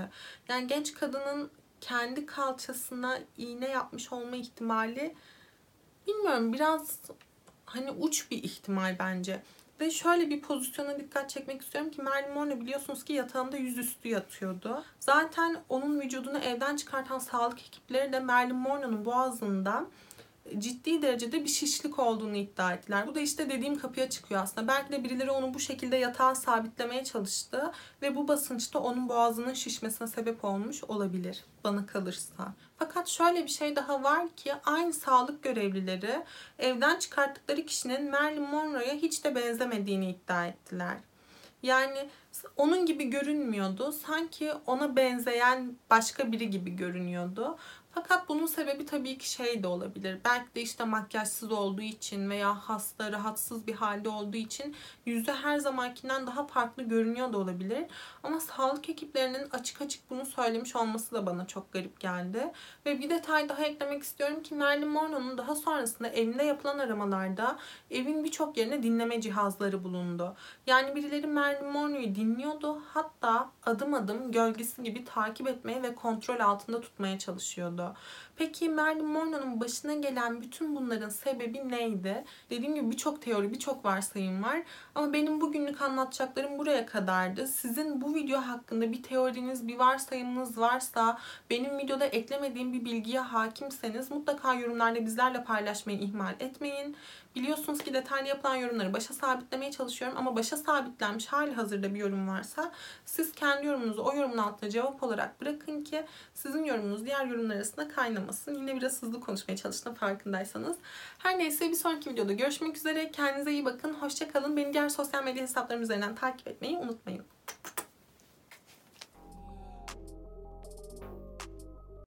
Yani 0.49 0.67
genç 0.67 0.95
kadının 0.95 1.51
kendi 1.83 2.27
kalçasına 2.27 3.19
iğne 3.39 3.69
yapmış 3.69 4.13
olma 4.13 4.37
ihtimali 4.37 5.15
bilmiyorum 6.07 6.53
biraz 6.53 6.99
hani 7.67 7.91
uç 7.91 8.31
bir 8.31 8.43
ihtimal 8.43 8.97
bence. 8.99 9.43
Ve 9.81 9.91
şöyle 9.91 10.31
bir 10.31 10.41
pozisyona 10.41 10.99
dikkat 10.99 11.31
çekmek 11.31 11.63
istiyorum 11.63 11.91
ki 11.91 12.03
Marilyn 12.03 12.35
Monroe 12.35 12.61
biliyorsunuz 12.61 13.05
ki 13.05 13.13
yatağında 13.13 13.57
yüzüstü 13.57 14.09
yatıyordu. 14.09 14.85
Zaten 15.01 15.57
onun 15.69 16.01
vücudunu 16.01 16.39
evden 16.39 16.77
çıkartan 16.77 17.19
sağlık 17.19 17.61
ekipleri 17.61 18.13
de 18.13 18.21
Marilyn 18.21 18.57
Monroe'nun 18.57 19.05
boğazında 19.05 19.87
ciddi 20.59 21.03
derecede 21.03 21.45
bir 21.45 21.49
şişlik 21.49 21.99
olduğunu 21.99 22.37
iddia 22.37 22.73
ettiler. 22.73 23.07
Bu 23.07 23.15
da 23.15 23.21
işte 23.21 23.51
dediğim 23.51 23.79
kapıya 23.79 24.11
çıkıyor 24.11 24.43
aslında. 24.43 24.69
Belki 24.69 24.93
de 24.93 25.05
birileri 25.05 25.31
onu 25.31 25.55
bu 25.55 25.61
şekilde 25.61 25.97
yatağa 25.97 26.35
sabitlemeye 26.35 27.05
çalıştı 27.05 27.73
ve 28.03 28.17
bu 28.17 28.29
basınçta 28.29 28.79
onun 28.79 29.09
boğazının 29.09 29.55
şişmesine 29.55 30.09
sebep 30.09 30.45
olmuş 30.45 30.85
olabilir 30.85 31.45
bana 31.65 31.87
kalırsa. 31.87 32.55
Fakat 32.79 33.09
şöyle 33.09 33.45
bir 33.45 33.51
şey 33.51 33.77
daha 33.77 34.03
var 34.03 34.29
ki 34.37 34.53
aynı 34.65 34.93
sağlık 34.93 35.43
görevlileri 35.43 36.25
evden 36.59 36.99
çıkarttıkları 36.99 37.67
kişinin 37.67 38.11
Marilyn 38.11 38.51
Monroe'ya 38.51 38.95
hiç 38.95 39.25
de 39.25 39.35
benzemediğini 39.35 40.11
iddia 40.11 40.47
ettiler. 40.47 40.97
Yani 41.63 42.09
onun 42.57 42.87
gibi 42.87 43.05
görünmüyordu. 43.05 43.93
Sanki 43.93 44.53
ona 44.67 44.97
benzeyen 44.97 45.77
başka 45.91 46.33
biri 46.33 46.51
gibi 46.51 46.77
görünüyordu. 46.77 47.59
Fakat 47.95 48.29
bunun 48.29 48.47
sebebi 48.47 48.87
tabii 48.87 49.19
ki 49.19 49.31
şey 49.31 49.63
de 49.63 49.67
olabilir. 49.67 50.19
Belki 50.25 50.55
de 50.55 50.61
işte 50.63 50.85
makyajsız 50.85 51.53
olduğu 51.53 51.83
için 51.83 52.31
veya 52.31 52.55
hasta, 52.55 53.13
rahatsız 53.13 53.67
bir 53.67 53.75
halde 53.75 54.09
olduğu 54.09 54.37
için 54.37 54.77
yüzü 55.07 55.33
her 55.33 55.59
zamankinden 55.59 56.27
daha 56.27 56.47
farklı 56.47 56.83
görünüyor 56.83 57.33
da 57.33 57.39
olabilir. 57.39 57.85
Ama 58.23 58.41
sağlık 58.41 58.89
ekiplerinin 58.89 59.51
açık 59.51 59.83
açık 59.83 60.11
bunu 60.11 60.27
söylemiş 60.27 60.77
olması 60.77 61.15
da 61.15 61.27
bana 61.27 61.47
çok 61.47 61.73
garip 61.73 62.01
geldi. 62.01 62.53
Ve 62.87 63.01
bir 63.01 63.11
detay 63.11 63.49
daha 63.49 63.65
eklemek 63.65 64.03
istiyorum 64.03 64.43
ki 64.43 64.55
Marilyn 64.55 64.89
Monroe'nun 64.89 65.39
daha 65.39 65.55
sonrasında 65.55 66.09
evinde 66.09 66.45
yapılan 66.45 66.79
aramalarda 66.79 67.59
evin 67.91 68.25
birçok 68.25 68.57
yerine 68.57 68.83
dinleme 68.83 69.21
cihazları 69.21 69.85
bulundu. 69.85 70.35
Yani 70.67 70.97
birileri 70.97 71.27
Marilyn 71.27 71.73
Monroe'yu 71.73 72.15
dinliyordu. 72.15 72.83
Hatta 72.95 73.51
adım 73.67 73.95
adım 73.95 74.33
gölgesi 74.33 74.83
gibi 74.83 75.05
takip 75.05 75.49
etmeye 75.49 75.83
ve 75.83 75.95
kontrol 75.95 76.41
altında 76.41 76.81
tutmaya 76.81 77.19
çalışıyordu. 77.19 77.82
Peki 78.37 78.69
Marilyn 78.69 79.07
Monroe'nun 79.07 79.61
başına 79.61 79.95
gelen 79.95 80.41
bütün 80.41 80.77
bunların 80.77 81.09
sebebi 81.09 81.69
neydi? 81.69 82.25
Dediğim 82.51 82.75
gibi 82.75 82.91
birçok 82.91 83.23
teori, 83.23 83.53
birçok 83.53 83.85
varsayım 83.85 84.43
var. 84.43 84.63
Ama 84.95 85.13
benim 85.13 85.41
bugünlük 85.41 85.83
anlatacaklarım 85.83 86.59
buraya 86.59 86.87
kadardı. 86.87 87.47
Sizin 87.47 88.01
bu 88.01 88.15
video 88.15 88.41
hakkında 88.41 88.93
bir 88.93 89.03
teoriniz, 89.03 89.69
bir 89.69 89.79
varsayımınız 89.79 90.59
varsa, 90.59 91.19
benim 91.51 91.79
videoda 91.79 92.07
eklemediğim 92.07 92.73
bir 92.73 92.85
bilgiye 92.85 93.21
hakimseniz 93.21 94.11
mutlaka 94.11 94.55
yorumlarda 94.55 95.07
bizlerle 95.07 95.45
paylaşmayı 95.45 95.99
ihmal 95.99 96.35
etmeyin. 96.41 96.97
Biliyorsunuz 97.35 97.79
ki 97.79 97.95
detaylı 97.95 98.29
yapılan 98.29 98.57
yorumları 98.57 98.93
başa 98.93 99.15
sabitlemeye 99.15 99.71
çalışıyorum 99.71 100.19
ama 100.19 100.37
başa 100.37 100.57
sabitlenmiş 100.57 101.27
hali 101.27 101.55
hazırda 101.55 101.95
bir 101.95 101.99
yorum 102.01 102.29
varsa 102.29 102.73
siz 103.05 103.33
kendi 103.33 103.67
yorumunuzu 103.67 104.03
o 104.03 104.15
yorumun 104.15 104.39
altına 104.39 104.71
cevap 104.71 105.03
olarak 105.03 105.41
bırakın 105.41 105.85
ki 105.85 106.05
sizin 106.35 106.65
yorumunuz 106.65 107.05
diğer 107.05 107.27
yorumlar 107.27 107.57
arasında 107.57 107.89
kaynamasın. 107.89 108.55
Yine 108.55 108.77
biraz 108.77 109.03
hızlı 109.03 109.21
konuşmaya 109.21 109.57
çalıştım 109.57 109.95
farkındaysanız. 109.95 110.77
Her 111.19 111.39
neyse 111.39 111.71
bir 111.71 111.75
sonraki 111.75 112.11
videoda 112.11 112.33
görüşmek 112.33 112.77
üzere. 112.77 113.11
Kendinize 113.11 113.53
iyi 113.53 113.65
bakın. 113.65 113.95
Hoşçakalın. 113.95 114.57
Beni 114.57 114.73
diğer 114.73 114.89
sosyal 114.89 115.25
medya 115.25 115.43
hesaplarım 115.43 115.83
üzerinden 115.83 116.15
takip 116.15 116.49
etmeyi 116.49 116.79
unutmayın. 116.79 117.25